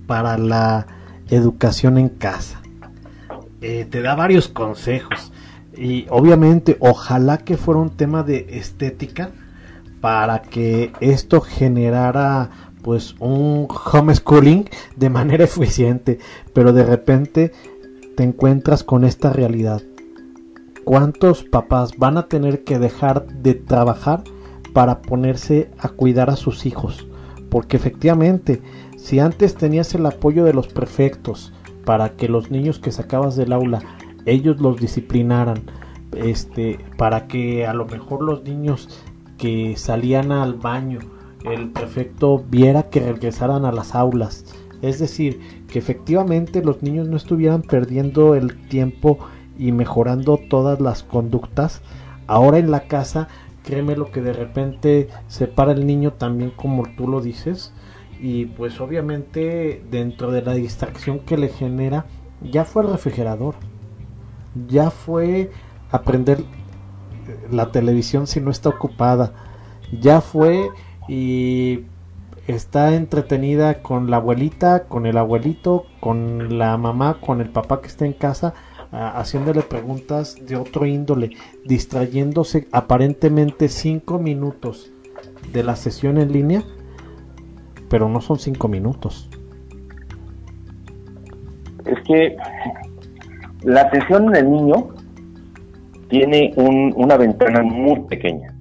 [0.07, 0.87] para la
[1.31, 2.61] educación en casa.
[3.61, 5.33] Eh, te da varios consejos.
[5.77, 9.31] Y obviamente, ojalá que fuera un tema de estética
[10.01, 12.51] para que esto generara
[12.85, 16.19] pues un homeschooling de manera eficiente,
[16.53, 17.51] pero de repente
[18.17, 19.83] te encuentras con esta realidad.
[20.85, 24.23] ¿Cuántos papás van a tener que dejar de trabajar
[24.75, 27.09] para ponerse a cuidar a sus hijos?
[27.49, 28.61] Porque efectivamente,
[28.99, 31.53] si antes tenías el apoyo de los prefectos
[31.87, 33.81] para que los niños que sacabas del aula
[34.27, 35.63] ellos los disciplinaran
[36.17, 38.89] este para que a lo mejor los niños
[39.37, 41.01] que salían al baño
[41.45, 44.45] el prefecto viera que regresaran a las aulas.
[44.83, 49.19] Es decir, que efectivamente los niños no estuvieran perdiendo el tiempo
[49.59, 51.83] y mejorando todas las conductas.
[52.27, 53.29] Ahora en la casa,
[53.63, 57.73] créeme lo que de repente se para el niño también como tú lo dices.
[58.21, 62.07] Y pues obviamente dentro de la distracción que le genera,
[62.43, 63.55] ya fue el refrigerador.
[64.69, 65.51] Ya fue
[65.91, 66.45] aprender
[67.51, 69.33] la televisión si no está ocupada.
[70.01, 70.71] Ya fue
[71.09, 71.85] y
[72.47, 77.89] está entretenida con la abuelita, con el abuelito, con la mamá, con el papá que
[77.89, 78.55] está en casa,
[78.91, 81.31] haciéndole preguntas de otro índole,
[81.65, 84.93] distrayéndose aparentemente cinco minutos
[85.53, 86.63] de la sesión en línea,
[87.89, 89.29] pero no son cinco minutos.
[91.85, 92.37] Es que
[93.63, 94.89] la atención en el niño
[96.09, 98.55] tiene una ventana muy pequeña,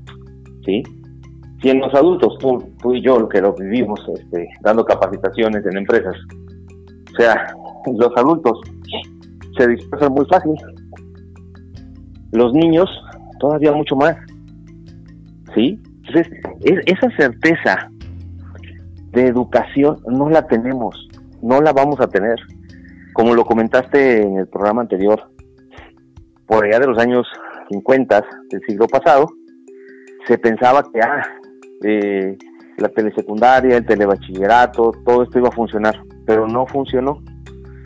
[0.65, 0.83] ¿sí?
[1.63, 5.77] Si en los adultos, tú, y yo, lo que lo vivimos este, dando capacitaciones en
[5.77, 6.13] empresas,
[7.13, 7.55] o sea,
[7.97, 8.59] los adultos
[9.57, 10.51] se dispersan muy fácil.
[12.33, 12.89] Los niños
[13.39, 14.17] todavía mucho más.
[15.55, 15.81] ¿Sí?
[16.05, 16.27] Entonces,
[16.85, 17.89] esa certeza
[19.13, 21.07] de educación no la tenemos,
[21.41, 22.35] no la vamos a tener.
[23.13, 25.31] Como lo comentaste en el programa anterior,
[26.45, 27.25] por allá de los años
[27.69, 29.27] 50 del siglo pasado,
[30.27, 31.23] se pensaba que ah,
[31.83, 32.37] eh,
[32.77, 37.21] la telesecundaria, el telebachillerato, todo esto iba a funcionar, pero no funcionó.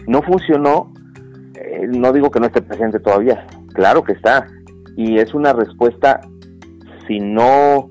[0.08, 0.94] No funcionó,
[1.56, 4.48] eh, no digo que no esté presente todavía, claro que está,
[4.96, 6.22] y es una respuesta,
[7.08, 7.90] si no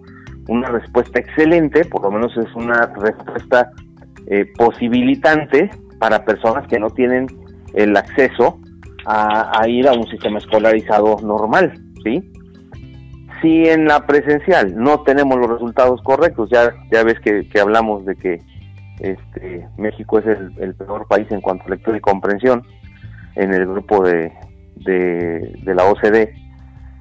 [0.48, 3.70] una respuesta excelente, por lo menos es una respuesta
[4.28, 7.26] eh, posibilitante para personas que no tienen
[7.74, 8.58] el acceso
[9.04, 12.30] a, a, ir a un sistema escolarizado normal, ¿sí?
[13.40, 18.16] Si en la presencial no tenemos los resultados correctos, ya, ya ves que, hablamos de
[18.16, 18.40] que
[19.00, 22.62] este, México es el, peor país en cuanto a lectura y comprensión
[23.34, 24.32] en el grupo de,
[24.76, 26.34] de, la OCDE.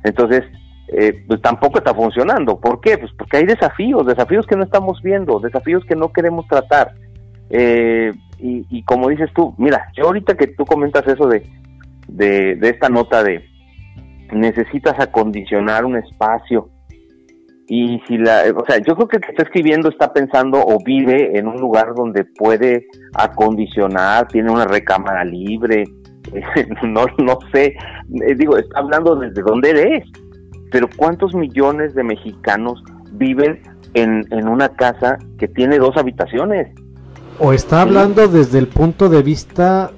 [0.03, 0.43] Entonces,
[0.89, 2.59] eh, pues tampoco está funcionando.
[2.59, 2.97] ¿Por qué?
[2.97, 6.93] Pues porque hay desafíos, desafíos que no estamos viendo, desafíos que no queremos tratar.
[7.49, 11.47] Eh, y, y, como dices tú, mira, yo ahorita que tú comentas eso de,
[12.07, 13.45] de, de esta nota de,
[14.32, 16.69] necesitas acondicionar un espacio.
[17.67, 20.78] Y si la, o sea, yo creo que el que está escribiendo está pensando o
[20.84, 25.84] vive en un lugar donde puede acondicionar, tiene una recámara libre,
[26.84, 27.76] no, no sé,
[28.28, 30.03] eh, digo, está hablando desde dónde eres,
[30.71, 33.61] pero ¿cuántos millones de mexicanos viven
[33.95, 36.67] en, en una casa que tiene dos habitaciones?
[37.39, 39.91] O está hablando desde el punto de vista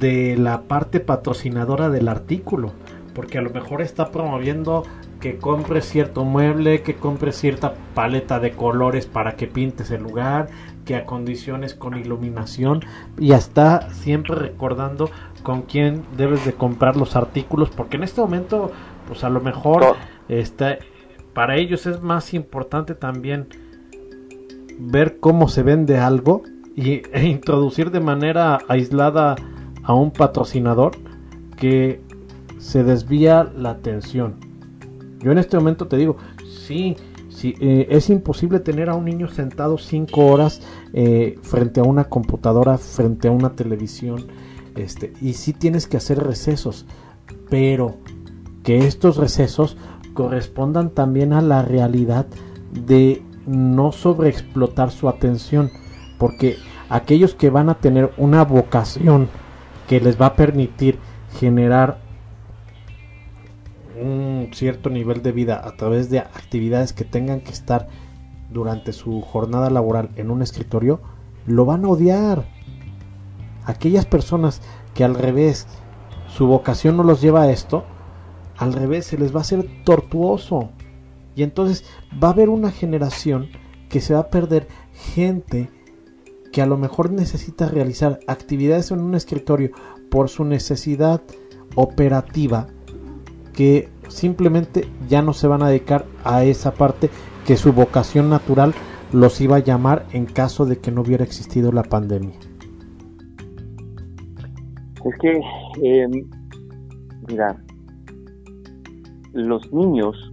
[0.00, 2.72] de la parte patrocinadora del artículo
[3.14, 4.84] porque a lo mejor está promoviendo
[5.20, 10.48] que compres cierto mueble, que compres cierta paleta de colores para que pintes el lugar,
[10.84, 12.80] que acondiciones con iluminación
[13.18, 15.10] y está siempre recordando
[15.42, 18.72] con quién debes de comprar los artículos, porque en este momento,
[19.06, 19.96] pues a lo mejor
[20.28, 20.78] está,
[21.32, 23.48] para ellos es más importante también
[24.78, 26.42] ver cómo se vende algo
[26.76, 29.36] y, e introducir de manera aislada
[29.82, 30.92] a un patrocinador
[31.56, 32.00] que
[32.64, 34.36] se desvía la atención.
[35.20, 36.16] Yo en este momento te digo,
[36.66, 36.96] sí,
[37.28, 40.62] sí eh, es imposible tener a un niño sentado cinco horas
[40.94, 44.28] eh, frente a una computadora, frente a una televisión,
[44.76, 46.86] este, y sí tienes que hacer recesos,
[47.50, 47.96] pero
[48.62, 49.76] que estos recesos
[50.14, 52.26] correspondan también a la realidad
[52.72, 55.70] de no sobreexplotar su atención,
[56.18, 56.56] porque
[56.88, 59.28] aquellos que van a tener una vocación
[59.86, 60.98] que les va a permitir
[61.38, 62.03] generar
[64.00, 67.88] un cierto nivel de vida a través de actividades que tengan que estar
[68.50, 71.00] durante su jornada laboral en un escritorio,
[71.46, 72.46] lo van a odiar.
[73.64, 74.60] Aquellas personas
[74.94, 75.66] que al revés
[76.28, 77.84] su vocación no los lleva a esto,
[78.56, 80.70] al revés se les va a hacer tortuoso.
[81.36, 81.84] Y entonces
[82.22, 83.48] va a haber una generación
[83.88, 85.70] que se va a perder gente
[86.52, 89.70] que a lo mejor necesita realizar actividades en un escritorio
[90.10, 91.22] por su necesidad
[91.74, 92.68] operativa
[93.54, 97.08] que simplemente ya no se van a dedicar a esa parte
[97.46, 98.74] que su vocación natural
[99.12, 102.34] los iba a llamar en caso de que no hubiera existido la pandemia.
[105.04, 105.40] Es que,
[105.82, 106.08] eh,
[107.28, 107.56] mira,
[109.32, 110.32] los niños,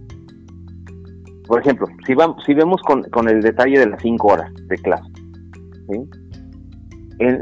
[1.46, 4.76] por ejemplo, si, vamos, si vemos con, con el detalle de las cinco horas de
[4.78, 5.10] clase,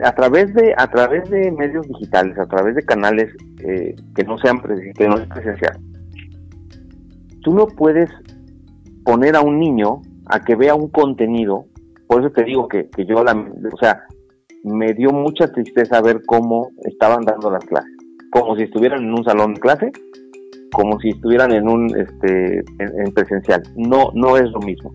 [0.05, 3.33] a través de a través de medios digitales, a través de canales
[3.65, 5.79] eh, que no sean que no presencial,
[7.43, 8.11] tú no puedes
[9.05, 11.67] poner a un niño a que vea un contenido
[12.11, 14.03] por eso te digo que, que yo, la, o sea,
[14.65, 17.93] me dio mucha tristeza ver cómo estaban dando las clases,
[18.33, 19.93] como si estuvieran en un salón de clase,
[20.73, 23.63] como si estuvieran en un este en, presencial.
[23.77, 24.93] No, no es lo mismo.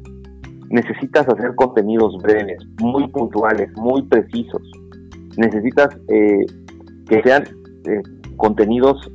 [0.69, 4.61] Necesitas hacer contenidos breves, muy puntuales, muy precisos.
[5.37, 6.45] Necesitas eh,
[7.07, 7.43] que sean
[7.85, 8.01] eh,
[8.37, 9.11] contenidos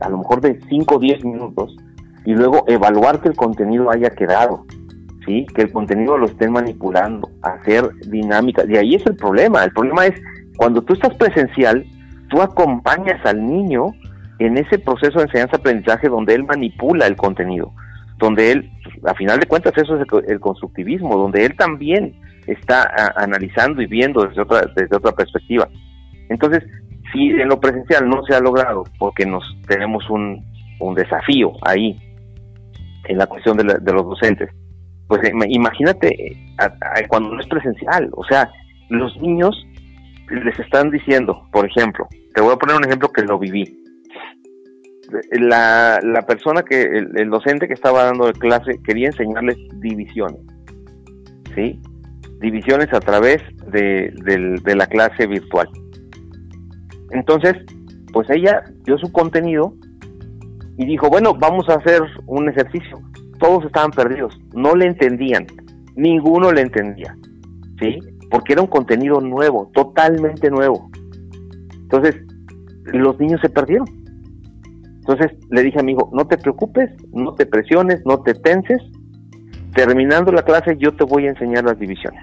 [0.00, 1.76] a lo mejor de 5 o 10 minutos
[2.24, 4.64] y luego evaluar que el contenido haya quedado,
[5.26, 5.46] ¿sí?
[5.54, 8.64] que el contenido lo estén manipulando, hacer dinámica.
[8.68, 9.64] Y ahí es el problema.
[9.64, 10.20] El problema es
[10.56, 11.84] cuando tú estás presencial,
[12.28, 13.86] tú acompañas al niño
[14.38, 17.72] en ese proceso de enseñanza-aprendizaje donde él manipula el contenido,
[18.18, 18.70] donde él,
[19.04, 22.14] a final de cuentas, eso es el, constructivismo, donde él también
[22.46, 25.68] está analizando y viendo desde otra, desde otra perspectiva.
[26.28, 26.64] Entonces,
[27.12, 30.44] si en lo presencial no se ha logrado, porque nos tenemos un,
[30.80, 31.98] un desafío ahí
[33.04, 34.50] en la cuestión de, de los docentes,
[35.08, 36.36] pues eh, imagínate
[37.08, 38.50] cuando no es presencial, o sea,
[38.90, 39.66] los niños
[40.30, 43.84] les están diciendo, por ejemplo, te voy a poner un ejemplo que lo viví.
[45.32, 50.40] La, la persona que, el, docente que estaba dando clase quería enseñarles divisiones,
[51.54, 51.80] ¿sí?
[52.40, 53.42] Divisiones a través
[53.72, 54.12] de,
[54.62, 55.68] de la clase virtual.
[57.10, 57.54] Entonces,
[58.12, 59.74] pues ella dio su contenido
[60.76, 62.98] y dijo, bueno, vamos a hacer un ejercicio.
[63.38, 65.46] Todos estaban perdidos, no le entendían,
[65.96, 67.16] ninguno le entendía,
[67.80, 67.98] ¿sí?
[68.30, 70.90] Porque era un contenido nuevo, totalmente nuevo.
[71.72, 72.16] Entonces,
[72.92, 73.86] los niños se perdieron.
[75.08, 78.78] Entonces le dije a mi hijo, no te preocupes, no te presiones, no te tenses.
[79.74, 82.22] Terminando la clase yo te voy a enseñar las divisiones.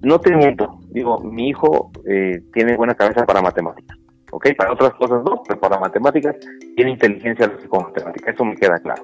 [0.00, 3.98] No te miento, digo, mi hijo eh, tiene buena cabeza para matemáticas.
[4.32, 4.46] ¿ok?
[4.56, 6.34] Para otras cosas no, pero para matemáticas
[6.76, 9.02] tiene inteligencia con matemáticas, eso me queda claro.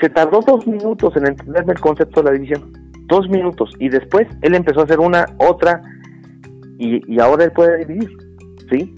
[0.00, 2.72] Se tardó dos minutos en entenderme el concepto de la división,
[3.06, 5.80] dos minutos, y después él empezó a hacer una, otra,
[6.78, 8.10] y, y ahora él puede dividir,
[8.70, 8.96] ¿sí?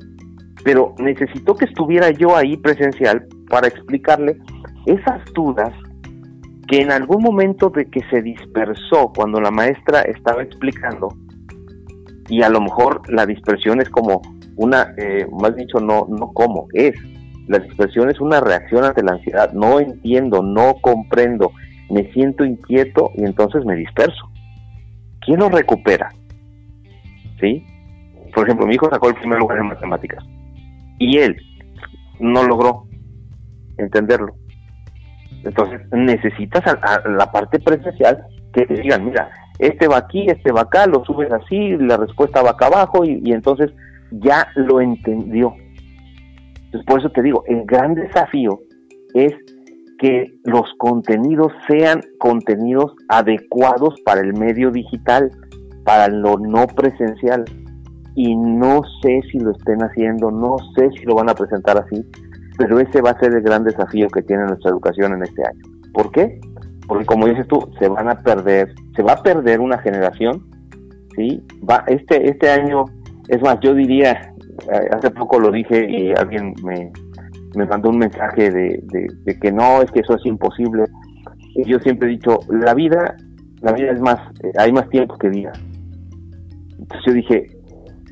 [0.65, 4.39] Pero necesitó que estuviera yo ahí presencial para explicarle
[4.87, 5.73] esas dudas
[6.69, 11.09] que en algún momento de que se dispersó cuando la maestra estaba explicando,
[12.29, 14.23] y a lo mejor la dispersión es como
[14.57, 16.95] una, eh, más dicho, no, no como, es.
[17.49, 19.53] La dispersión es una reacción ante la ansiedad.
[19.53, 21.51] No entiendo, no comprendo,
[21.91, 24.31] me siento inquieto y entonces me disperso.
[25.23, 26.13] ¿Quién lo recupera?
[27.41, 27.65] ¿Sí?
[28.33, 30.25] Por ejemplo, mi hijo sacó el primer lugar en matemáticas
[31.01, 31.37] y él
[32.21, 32.85] no logró
[33.77, 34.37] entenderlo.
[35.43, 39.29] Entonces necesitas a, la parte presencial que te digan, mira,
[39.59, 43.33] este va aquí, este va acá, lo subes así, la respuesta va acá abajo y
[43.33, 43.73] entonces
[44.13, 45.55] ya lo entendió.
[46.73, 48.61] Entonces, por eso te digo, el gran desafío
[49.15, 49.35] es
[49.99, 55.31] que los contenidos sean contenidos adecuados para el medio digital,
[55.85, 57.45] para lo no presencial.
[58.15, 62.05] Y no sé si lo estén haciendo, no sé si lo van a presentar así,
[62.59, 65.61] pero ese va a ser el gran desafío que tiene nuestra educación en este año.
[65.93, 66.41] ¿Por qué?
[66.87, 70.45] Porque como dices tú, se van a perder, se va a perder una generación,
[71.17, 71.43] ¿sí?
[71.69, 72.85] Va, este, este año
[73.29, 74.35] es más, yo diría,
[74.73, 76.91] eh, hace poco lo dije y alguien me,
[77.67, 78.83] mandó un mensaje de,
[79.41, 80.85] que no, es que eso es imposible.
[81.55, 83.17] Y yo siempre he dicho, la vida,
[83.61, 85.53] la vida es más, eh, hay más tiempo que vida.
[86.79, 87.47] Entonces yo dije,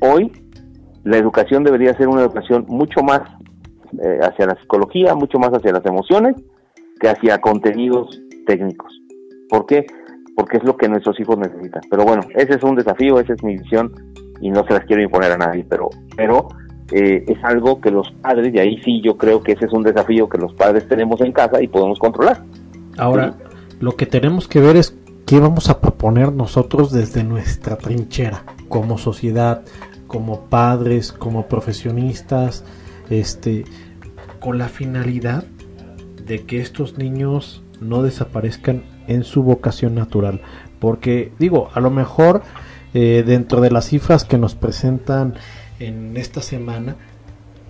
[0.01, 0.31] hoy
[1.03, 3.21] la educación debería ser una educación mucho más
[4.01, 6.35] eh, hacia la psicología, mucho más hacia las emociones,
[6.99, 8.93] que hacia contenidos técnicos.
[9.49, 9.87] ¿Por qué?
[10.35, 11.81] Porque es lo que nuestros hijos necesitan.
[11.89, 13.91] Pero bueno, ese es un desafío, esa es mi visión
[14.41, 16.47] y no se las quiero imponer a nadie, pero, pero
[16.91, 19.83] eh, es algo que los padres, y ahí sí yo creo que ese es un
[19.83, 22.43] desafío que los padres tenemos en casa y podemos controlar.
[22.97, 23.35] Ahora,
[23.79, 24.95] lo que tenemos que ver es
[25.25, 29.63] qué vamos a proponer nosotros desde nuestra trinchera, como sociedad,
[30.09, 32.65] como padres, como profesionistas,
[33.09, 33.63] este,
[34.41, 35.45] con la finalidad
[36.25, 40.41] de que estos niños no desaparezcan en su vocación natural.
[40.79, 42.41] Porque digo, a lo mejor
[42.93, 45.35] eh, dentro de las cifras que nos presentan
[45.79, 46.95] en esta semana,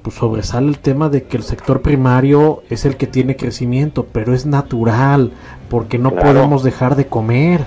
[0.02, 4.34] pues sobresale el tema de que el sector primario es el que tiene crecimiento, pero
[4.34, 5.34] es natural,
[5.70, 7.66] porque no podemos dejar de comer.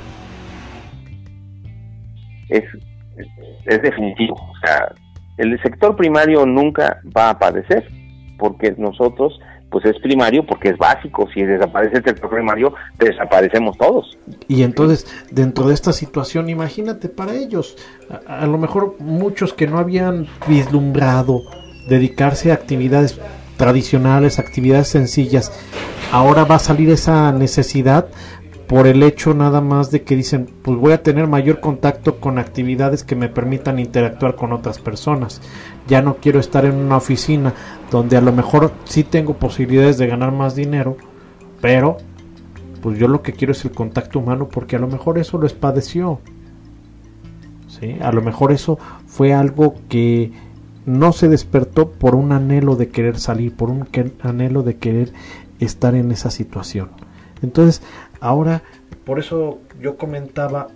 [2.48, 2.64] Es,
[3.66, 4.34] es definitivo.
[4.34, 4.92] O sea,
[5.38, 7.86] el sector primario nunca va a padecer,
[8.38, 9.38] porque nosotros
[9.72, 11.26] pues es primario porque es básico.
[11.32, 14.18] Si desaparece el sector primario, desaparecemos todos.
[14.46, 17.76] Y entonces, dentro de esta situación, imagínate para ellos,
[18.28, 21.40] a, lo mejor muchos que no habían vislumbrado
[21.88, 23.18] dedicarse a actividades
[23.56, 25.50] tradicionales, actividades sencillas,
[26.12, 28.08] ahora va a salir esa necesidad
[28.72, 32.38] por el hecho nada más de que dicen, pues voy a tener mayor contacto con
[32.38, 35.42] actividades que me permitan interactuar con otras personas.
[35.86, 37.52] Ya no quiero estar en una oficina
[37.90, 40.96] donde a lo mejor sí tengo posibilidades de ganar más dinero,
[41.60, 41.98] pero
[42.80, 45.46] pues yo lo que quiero es el contacto humano porque a lo mejor eso lo
[45.46, 46.20] espadeció.
[47.68, 47.98] ¿Sí?
[48.00, 50.32] A lo mejor eso fue algo que
[50.86, 53.86] no se despertó por un anhelo de querer salir, por un
[54.22, 55.12] anhelo de querer
[55.60, 56.88] estar en esa situación.
[57.42, 57.82] Entonces,
[58.22, 58.62] ahora,
[59.04, 60.68] por eso yo comentaba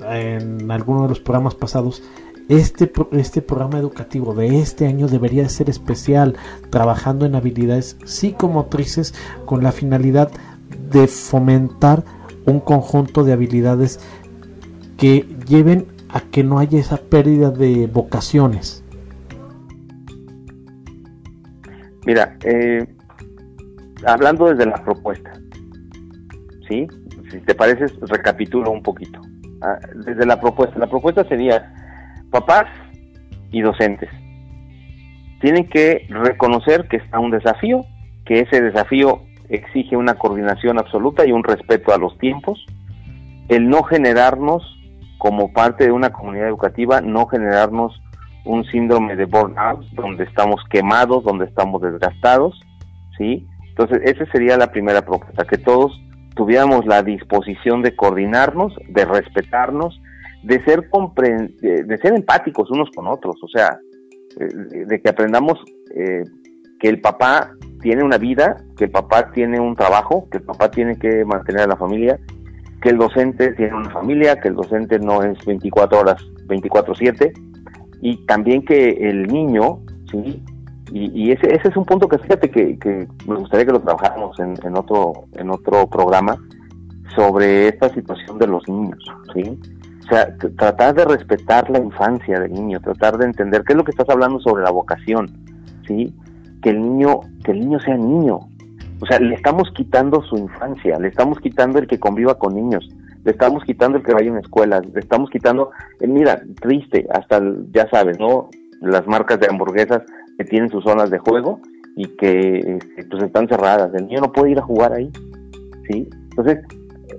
[0.00, 2.02] en alguno de los programas pasados,
[2.48, 6.36] este, este programa educativo de este año debería de ser especial,
[6.70, 9.12] trabajando en habilidades psicomotrices
[9.44, 10.30] con la finalidad
[10.90, 12.04] de fomentar
[12.46, 14.00] un conjunto de habilidades
[14.96, 18.82] que lleven a que no haya esa pérdida de vocaciones.
[22.06, 22.86] Mira, eh,
[24.06, 25.38] hablando desde la propuesta,
[26.68, 26.86] ¿sí?
[27.30, 29.20] Si te parece, recapitulo un poquito.
[29.62, 31.72] Ah, desde la propuesta, la propuesta sería
[32.30, 32.66] papás
[33.50, 34.10] y docentes.
[35.40, 37.84] Tienen que reconocer que está un desafío,
[38.24, 42.64] que ese desafío exige una coordinación absoluta y un respeto a los tiempos,
[43.48, 44.62] el no generarnos
[45.16, 48.00] como parte de una comunidad educativa, no generarnos
[48.44, 52.60] un síndrome de burnout, donde estamos quemados, donde estamos desgastados,
[53.16, 53.46] ¿sí?
[53.68, 56.00] Entonces, esa sería la primera propuesta, que todos
[56.38, 60.00] tuviéramos la disposición de coordinarnos, de respetarnos,
[60.44, 63.80] de ser, de ser empáticos unos con otros, o sea,
[64.38, 65.58] eh, de que aprendamos
[65.96, 66.22] eh,
[66.78, 70.70] que el papá tiene una vida, que el papá tiene un trabajo, que el papá
[70.70, 72.20] tiene que mantener a la familia,
[72.80, 77.32] que el docente tiene una familia, que el docente no es 24 horas, 24/7,
[78.00, 80.40] y también que el niño, ¿sí?
[80.90, 84.38] Y, ese, ese es un punto que fíjate que, que me gustaría que lo trabajáramos
[84.40, 86.38] en, en, otro, en otro programa
[87.14, 88.98] sobre esta situación de los niños,
[89.34, 89.58] ¿sí?
[90.04, 93.84] O sea, tratar de respetar la infancia del niño, tratar de entender qué es lo
[93.84, 95.30] que estás hablando sobre la vocación,
[95.86, 96.14] ¿sí?
[96.62, 98.40] Que el niño, que el niño sea niño.
[99.00, 102.88] O sea, le estamos quitando su infancia, le estamos quitando el que conviva con niños,
[103.24, 105.70] le estamos quitando el que vaya a una escuela, le estamos quitando,
[106.00, 107.40] eh, mira, triste, hasta,
[107.72, 108.48] ya sabes, ¿no?
[108.80, 110.02] Las marcas de hamburguesas
[110.38, 111.60] que tienen sus zonas de juego
[111.96, 115.10] y que este, pues están cerradas, el niño no puede ir a jugar ahí,
[115.90, 116.08] ¿sí?
[116.30, 116.58] Entonces,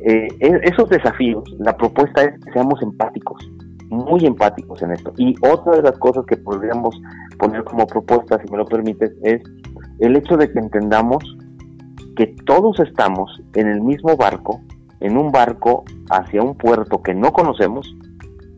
[0.05, 3.47] eh, e, esos desafíos, la propuesta es que seamos empáticos,
[3.89, 5.11] muy empáticos en esto.
[5.17, 6.99] Y otra de las cosas que podríamos
[7.38, 9.41] poner como propuesta, si me lo permites, es
[9.99, 11.24] el hecho de que entendamos
[12.15, 14.61] que todos estamos en el mismo barco
[14.99, 17.95] en un barco hacia un puerto que no conocemos,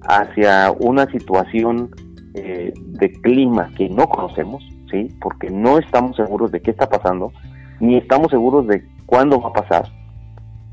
[0.01, 1.91] hacia una situación
[2.33, 5.07] eh, de clima que no conocemos, ¿sí?
[5.21, 7.31] porque no estamos seguros de qué está pasando,
[7.79, 9.85] ni estamos seguros de cuándo va a pasar.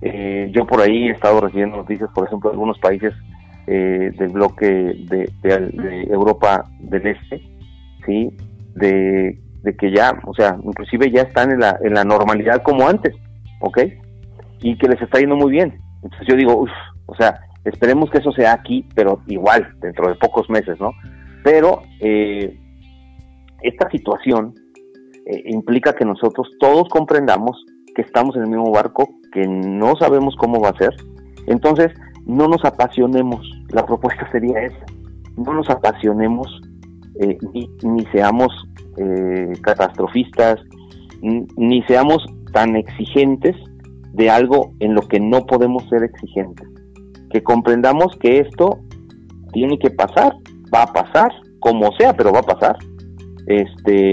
[0.01, 3.13] Eh, yo por ahí he estado recibiendo noticias, por ejemplo, de algunos países
[3.67, 7.43] eh, del bloque de, Europa del Este,
[8.07, 8.31] ¿sí?
[8.75, 9.39] De,
[9.79, 13.15] que ya, o sea, inclusive ya están en la, en la normalidad como antes,
[13.61, 13.81] ¿ok?
[14.61, 15.81] y que les está yendo muy bien.
[16.03, 16.67] Entonces yo digo,
[17.07, 20.93] o sea, esperemos que eso sea aquí, pero igual, dentro de pocos meses, ¿no?
[21.49, 22.61] Pero eh,
[23.62, 24.53] esta situación
[25.24, 30.36] eh, implica que nosotros todos comprendamos que estamos en el mismo barco, que no sabemos
[30.36, 30.94] cómo va a ser.
[31.46, 31.88] Entonces,
[32.26, 33.51] no nos apasionemos.
[33.70, 34.84] La propuesta sería esa.
[35.38, 36.61] No nos apasionemos
[37.18, 38.53] eh, ni, ni, seamos
[39.62, 40.61] catastrofistas,
[41.22, 43.57] ni seamos tan exigentes
[44.12, 46.68] de algo en lo que no podemos ser exigentes.
[47.30, 48.80] Que comprendamos que esto
[49.53, 50.34] tiene que pasar,
[50.75, 52.77] va a pasar, como sea, pero va a pasar.
[53.47, 54.12] Este,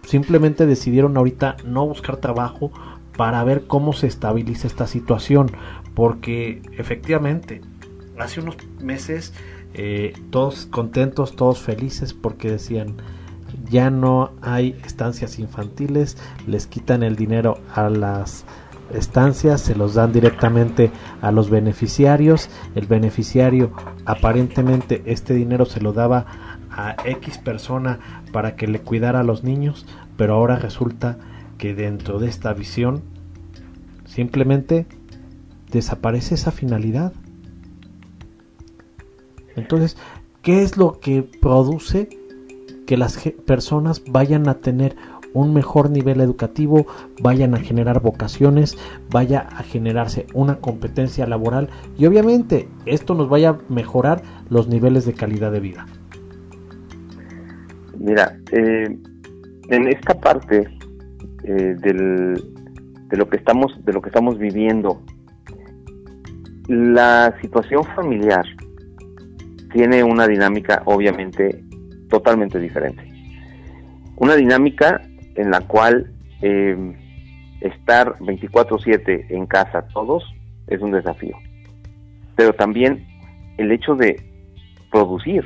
[0.10, 2.72] simplemente decidieron ahorita no buscar trabajo
[3.16, 5.52] para ver cómo se estabiliza esta situación
[5.94, 7.62] porque efectivamente
[8.18, 9.34] hace unos meses
[9.76, 12.96] eh, todos contentos todos felices porque decían
[13.70, 18.46] ya no hay estancias infantiles les quitan el dinero a las
[18.92, 20.92] estancias se los dan directamente
[21.22, 22.50] a los beneficiarios.
[22.74, 23.72] El beneficiario
[24.06, 26.26] aparentemente este dinero se lo daba
[27.06, 28.00] X persona
[28.32, 29.86] para que le cuidara a los niños,
[30.18, 31.18] pero ahora resulta
[31.58, 33.04] que dentro de esta visión
[34.06, 34.88] simplemente
[35.72, 37.14] desaparece esa finalidad.
[39.56, 39.98] Entonces,
[40.42, 42.10] ¿qué es lo que produce
[42.88, 44.96] que las personas vayan a tener
[45.34, 46.88] un mejor nivel educativo,
[47.22, 48.78] vayan a generar vocaciones,
[49.12, 55.06] vaya a generarse una competencia laboral y obviamente esto nos vaya a mejorar los niveles
[55.06, 55.86] de calidad de vida.
[58.00, 58.98] Mira, eh,
[59.70, 60.68] en esta parte
[61.44, 62.34] eh, del,
[63.10, 65.04] de lo que estamos de lo que estamos viviendo,
[66.68, 68.46] la situación familiar
[69.74, 71.64] tiene una dinámica obviamente
[72.10, 73.04] totalmente diferente.
[74.16, 75.02] Una dinámica
[75.36, 76.96] en la cual eh,
[77.62, 80.24] estar 24/7 en casa todos
[80.68, 81.36] es un desafío.
[82.36, 83.06] Pero también
[83.58, 84.16] el hecho de
[84.92, 85.44] producir.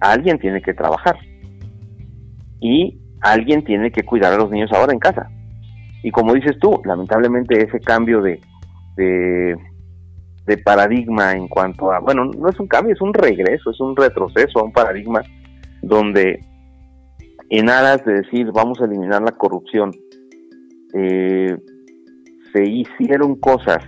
[0.00, 1.16] Alguien tiene que trabajar.
[2.62, 5.28] Y alguien tiene que cuidar a los niños ahora en casa.
[6.02, 8.40] Y como dices tú, lamentablemente ese cambio de,
[8.96, 13.96] de, paradigma en cuanto a, bueno, no es un cambio, es un regreso, es un
[13.96, 15.22] retroceso a un paradigma
[15.82, 16.40] donde
[17.50, 19.90] en aras de decir vamos a eliminar la corrupción,
[20.94, 21.56] eh,
[22.52, 23.78] se hicieron cosas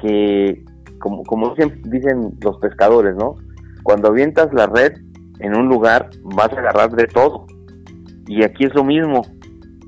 [0.00, 0.64] que,
[0.98, 1.54] como, como
[1.84, 3.36] dicen, los pescadores, ¿no?
[3.82, 4.92] Cuando avientas la red
[5.40, 7.46] en un lugar, vas a agarrar de todo.
[8.26, 9.22] Y aquí es lo mismo.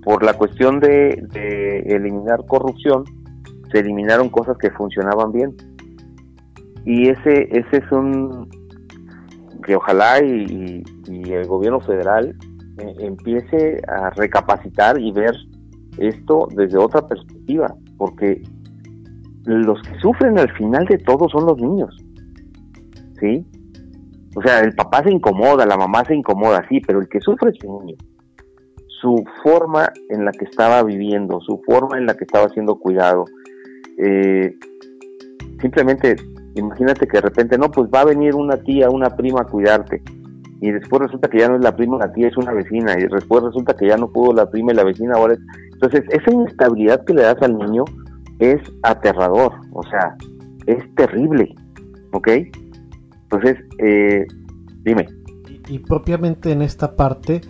[0.03, 1.25] Por la cuestión de,
[1.87, 3.05] eliminar corrupción,
[3.73, 5.55] se eliminaron cosas que funcionaban bien.
[6.85, 8.49] Y ese, ese es un
[9.65, 12.37] que ojalá y el gobierno federal
[12.79, 15.33] eh, empiece a recapacitar y ver
[15.99, 18.43] esto desde otra perspectiva, porque
[19.45, 21.97] los que sufren al final de todo son los niños,
[23.21, 23.47] ¿sí?
[24.35, 27.51] O sea, el papá se incomoda, la mamá se incomoda, sí, pero el que sufre
[27.51, 27.97] es el niño.
[29.05, 33.27] Su forma en la que estaba viviendo, su forma en la que estaba siendo cuidado.
[33.99, 34.57] Eh,
[35.61, 36.17] simplemente,
[36.55, 40.03] imagínate que de repente, no, pues va a venir una tía, una prima a cuidarte
[40.65, 43.07] y después resulta que ya no es la prima, la tía es una vecina, y
[43.07, 45.41] después resulta que ya no pudo la prima y la vecina ahora es...
[45.75, 47.85] Entonces, esa inestabilidad que le das al niño
[48.39, 50.17] es aterrador, o sea,
[50.67, 51.55] es terrible,
[52.13, 52.29] ¿ok?
[53.25, 54.27] Entonces, eh,
[54.85, 55.07] dime.
[55.69, 57.43] Y, propiamente en esta parte,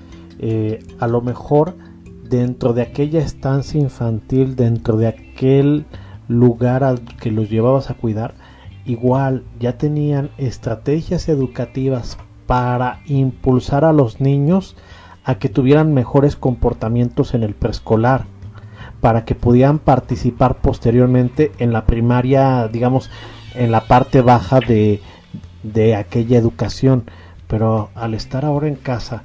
[0.46, 1.74] eh, a lo mejor
[2.22, 5.86] dentro de aquella estancia infantil, dentro de aquel
[6.28, 8.34] lugar al que los llevabas a cuidar,
[8.84, 14.76] igual ya tenían estrategias educativas para impulsar a los niños
[15.24, 18.26] a que tuvieran mejores comportamientos en el preescolar,
[19.00, 23.10] para que pudieran participar posteriormente en la primaria, digamos,
[23.54, 25.00] en la parte baja de,
[25.62, 27.04] de aquella educación.
[27.46, 29.22] Pero al estar ahora en casa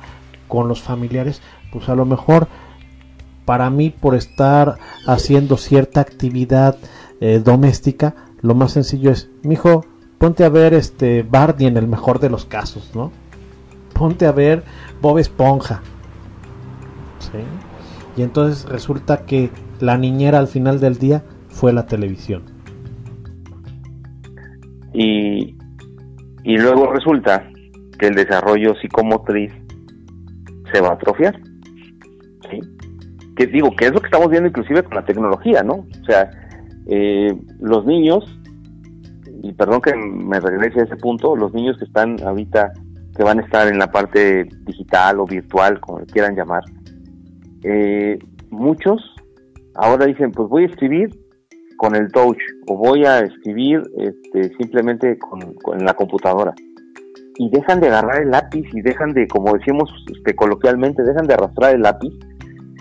[0.49, 1.41] con los familiares,
[1.71, 2.49] pues a lo mejor
[3.45, 4.75] para mí por estar
[5.07, 6.77] haciendo cierta actividad
[7.21, 9.85] eh, doméstica, lo más sencillo es, mijo,
[10.17, 13.11] ponte a ver este Barney en el mejor de los casos, ¿no?
[13.93, 14.63] Ponte a ver
[15.01, 15.81] Bob Esponja.
[17.19, 17.39] ¿Sí?
[18.17, 22.43] Y entonces resulta que la niñera al final del día fue la televisión.
[24.93, 25.57] Y,
[26.43, 27.49] y luego resulta
[27.97, 29.53] que el desarrollo psicomotriz
[30.72, 31.39] se va a atrofiar.
[33.36, 35.86] Que digo, que es lo que estamos viendo inclusive con la tecnología, ¿no?
[36.01, 36.30] O sea,
[36.88, 38.26] eh, los niños
[39.41, 42.74] y perdón que me regrese a ese punto, los niños que están ahorita,
[43.15, 46.63] que van a estar en la parte digital o virtual, como le quieran llamar,
[47.63, 49.01] eh, muchos
[49.76, 51.09] ahora dicen, pues voy a escribir
[51.78, 56.53] con el touch o voy a escribir este, simplemente con, con la computadora.
[57.39, 61.33] Y dejan de agarrar el lápiz y dejan de, como decimos este, coloquialmente, dejan de
[61.33, 62.13] arrastrar el lápiz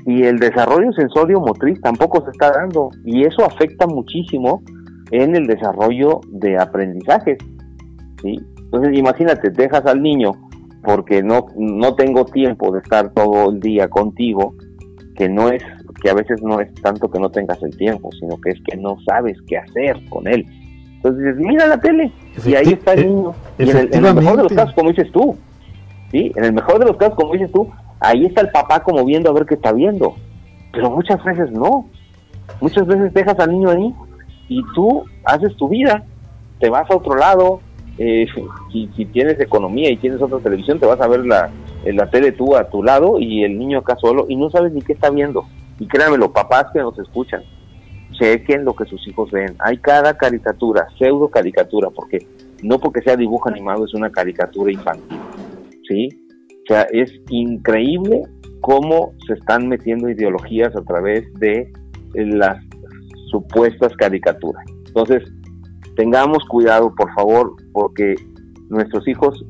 [0.05, 4.63] y el desarrollo sensorio motriz tampoco se está dando y eso afecta muchísimo
[5.11, 7.37] en el desarrollo de aprendizaje.
[8.23, 8.37] ¿sí?
[8.59, 10.33] Entonces imagínate, dejas al niño
[10.83, 14.55] porque no, no tengo tiempo de estar todo el día contigo,
[15.17, 15.63] que no es,
[16.03, 18.77] que a veces no es tanto que no tengas el tiempo, sino que es que
[18.77, 20.47] no sabes qué hacer con él.
[20.97, 22.11] Entonces dices, mira la tele,
[22.45, 23.35] y ahí está el niño.
[23.59, 25.37] Y en el, mejor de los casos, como dices tú,
[26.11, 26.33] ¿sí?
[26.37, 27.69] En el mejor de los casos, como dices tú,
[28.01, 30.17] ahí está el papá como viendo a ver qué está viendo.
[30.73, 31.87] Pero muchas veces no.
[32.61, 33.95] Muchas veces dejas al niño ahí
[34.49, 36.05] y tú haces tu vida,
[36.59, 37.61] te vas a otro lado,
[37.99, 38.27] eh,
[38.73, 41.51] si, si, tienes economía y tienes otra televisión, te vas a ver la,
[41.85, 44.83] la tele tú a tu lado y el niño acá solo y no sabes ni
[44.83, 45.47] qué está viendo.
[45.79, 47.43] Y créanmelo, papás que nos escuchan,
[48.19, 49.55] chequen lo que sus hijos ven.
[49.61, 52.27] Hay cada caricatura, pseudo caricatura, porque
[52.63, 55.19] no porque sea dibujo animado es una caricatura infantil.
[55.89, 56.09] ¿Sí?
[56.65, 58.23] O sea, es increíble
[58.61, 61.73] cómo se están metiendo ideologías a través de
[62.15, 62.63] las
[63.31, 64.65] supuestas caricaturas.
[64.87, 65.23] Entonces,
[65.97, 68.15] tengamos cuidado, por favor, porque
[68.69, 69.45] nuestros hijos,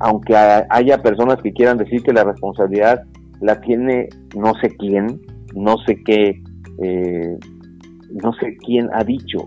[0.00, 3.02] aunque haya personas que quieran decir que la responsabilidad
[3.40, 5.20] la tiene no sé quién,
[5.54, 6.42] no sé qué,
[6.82, 7.38] eh,
[8.10, 9.38] no sé quién ha dicho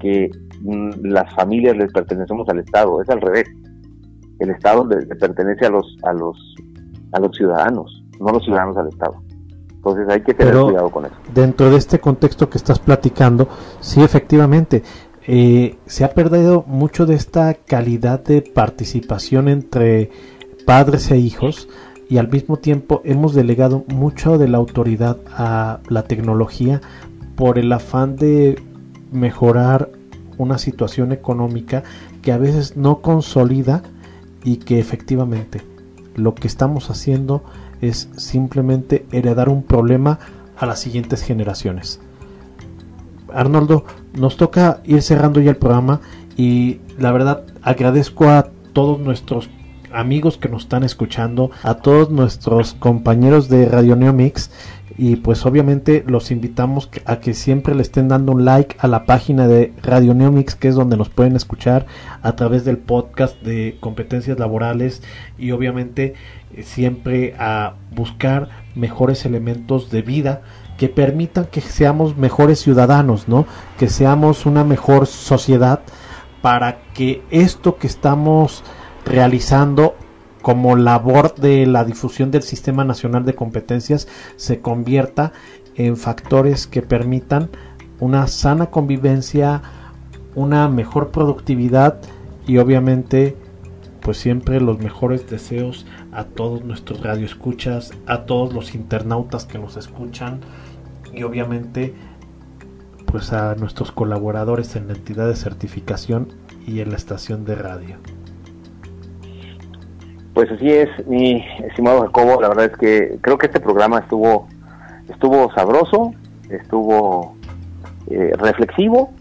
[0.00, 0.30] que
[0.62, 3.48] mm, las familias les pertenecemos al Estado, es al revés.
[4.38, 6.54] El Estado le, pertenece a los, a los,
[7.12, 9.22] a los ciudadanos, no los ciudadanos al Estado.
[9.70, 11.14] Entonces hay que tener cuidado con eso.
[11.32, 13.48] Dentro de este contexto que estás platicando,
[13.80, 14.82] sí, efectivamente,
[15.26, 20.10] eh, se ha perdido mucho de esta calidad de participación entre
[20.66, 21.68] padres e hijos
[22.08, 26.80] y al mismo tiempo hemos delegado mucho de la autoridad a la tecnología
[27.36, 28.60] por el afán de
[29.12, 29.90] mejorar
[30.38, 31.84] una situación económica
[32.22, 33.82] que a veces no consolida
[34.44, 35.62] y que efectivamente
[36.14, 37.44] lo que estamos haciendo
[37.80, 40.18] es simplemente heredar un problema
[40.56, 42.00] a las siguientes generaciones.
[43.32, 43.84] Arnoldo,
[44.14, 46.00] nos toca ir cerrando ya el programa
[46.36, 49.50] y la verdad agradezco a todos nuestros
[49.92, 54.50] amigos que nos están escuchando, a todos nuestros compañeros de Radio Neomix
[54.98, 59.04] y pues obviamente los invitamos a que siempre le estén dando un like a la
[59.04, 61.86] página de Radio Neomix que es donde nos pueden escuchar
[62.22, 65.02] a través del podcast de competencias laborales
[65.38, 66.14] y obviamente
[66.54, 70.42] eh, siempre a buscar mejores elementos de vida
[70.78, 73.46] que permitan que seamos mejores ciudadanos, ¿no?
[73.78, 75.80] Que seamos una mejor sociedad
[76.42, 78.62] para que esto que estamos
[79.04, 79.94] realizando
[80.46, 85.32] como labor de la difusión del Sistema Nacional de Competencias se convierta
[85.74, 87.50] en factores que permitan
[87.98, 89.60] una sana convivencia,
[90.36, 91.98] una mejor productividad
[92.46, 93.36] y obviamente
[94.00, 99.76] pues siempre los mejores deseos a todos nuestros radioescuchas, a todos los internautas que nos
[99.76, 100.42] escuchan
[101.12, 101.92] y obviamente
[103.06, 106.28] pues a nuestros colaboradores en la entidad de certificación
[106.68, 107.96] y en la estación de radio.
[110.36, 114.46] Pues así es, mi estimado Jacobo, la verdad es que creo que este programa estuvo
[115.08, 116.12] estuvo sabroso,
[116.50, 117.34] estuvo
[118.10, 119.14] eh, reflexivo.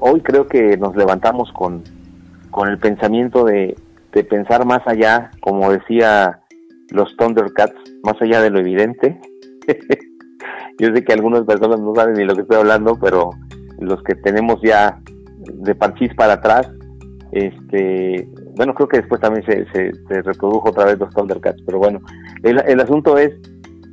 [0.00, 1.84] hoy creo que nos levantamos con,
[2.50, 3.76] con el pensamiento de,
[4.12, 6.40] de pensar más allá, como decía
[6.88, 9.20] los Thundercats, más allá de lo evidente.
[10.80, 13.30] Yo sé que algunas personas no saben ni lo que estoy hablando, pero
[13.78, 14.98] los que tenemos ya
[15.38, 16.68] de parchís para atrás,
[17.30, 22.00] este, bueno, creo que después también se, se, reprodujo otra vez los Thundercats, pero bueno,
[22.42, 23.30] el, asunto es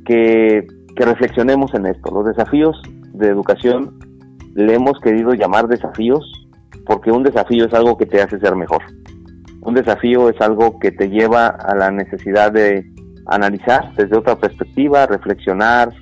[0.04, 2.12] que, que reflexionemos en esto.
[2.12, 2.80] Los desafíos
[3.12, 3.98] de educación
[4.54, 6.48] le hemos querido llamar desafíos
[6.86, 8.82] porque un desafío es algo que te hace ser mejor.
[9.60, 12.84] Un desafío es algo que te lleva a la necesidad de
[13.26, 15.92] analizar desde otra perspectiva, reflexionar,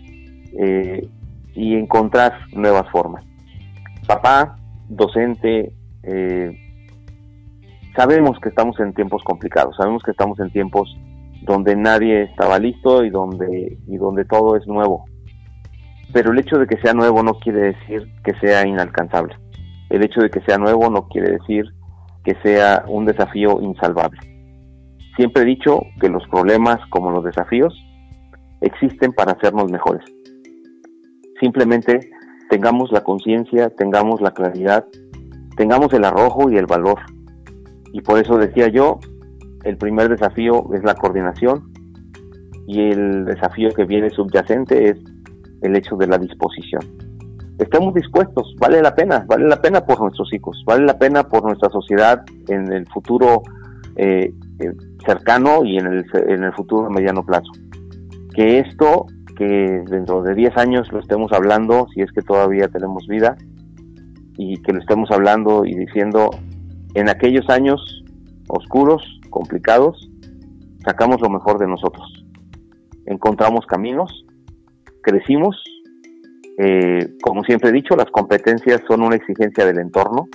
[0.59, 1.09] eh,
[1.55, 3.25] y encontrar nuevas formas.
[4.07, 4.57] Papá,
[4.89, 6.66] docente, eh,
[7.97, 10.95] sabemos que estamos en tiempos complicados, sabemos que estamos en tiempos
[11.43, 15.05] donde nadie estaba listo y donde, y donde todo es nuevo.
[16.13, 19.37] Pero el hecho de que sea nuevo no quiere decir que sea inalcanzable.
[19.91, 21.65] El hecho de que sea nuevo no quiere decir
[22.25, 24.19] que sea un desafío insalvable.
[25.17, 27.75] Siempre he dicho que los problemas como los desafíos
[28.61, 30.05] existen para hacernos mejores
[31.41, 32.11] simplemente
[32.51, 34.85] tengamos la conciencia, tengamos la claridad,
[35.57, 36.99] tengamos el arrojo y el valor.
[37.97, 38.99] Y por eso decía yo,
[39.65, 41.73] el primer desafío es la coordinación
[42.67, 44.99] y el desafío que viene subyacente es
[45.63, 46.83] el hecho de la disposición.
[47.59, 51.43] Estemos dispuestos, vale la pena, vale la pena por nuestros hijos, vale la pena por
[51.45, 53.41] nuestra sociedad en el futuro
[53.97, 54.73] eh, eh,
[55.07, 57.51] cercano y en el, en el futuro a mediano plazo.
[58.35, 59.07] Que esto
[59.39, 63.39] que dentro de 10 años lo estemos hablando, si es que todavía tenemos vida,
[64.37, 66.29] y que lo estemos hablando y diciendo,
[66.97, 68.03] en aquellos años
[68.49, 70.11] oscuros, complicados,
[70.83, 72.25] sacamos lo mejor de nosotros.
[73.05, 74.25] Encontramos caminos,
[75.03, 75.63] crecimos.
[76.59, 80.27] Eh, como siempre he dicho, las competencias son una exigencia del entorno.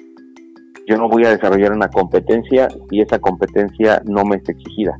[0.87, 4.99] Yo no voy a desarrollar una competencia si esa competencia no me es exigida.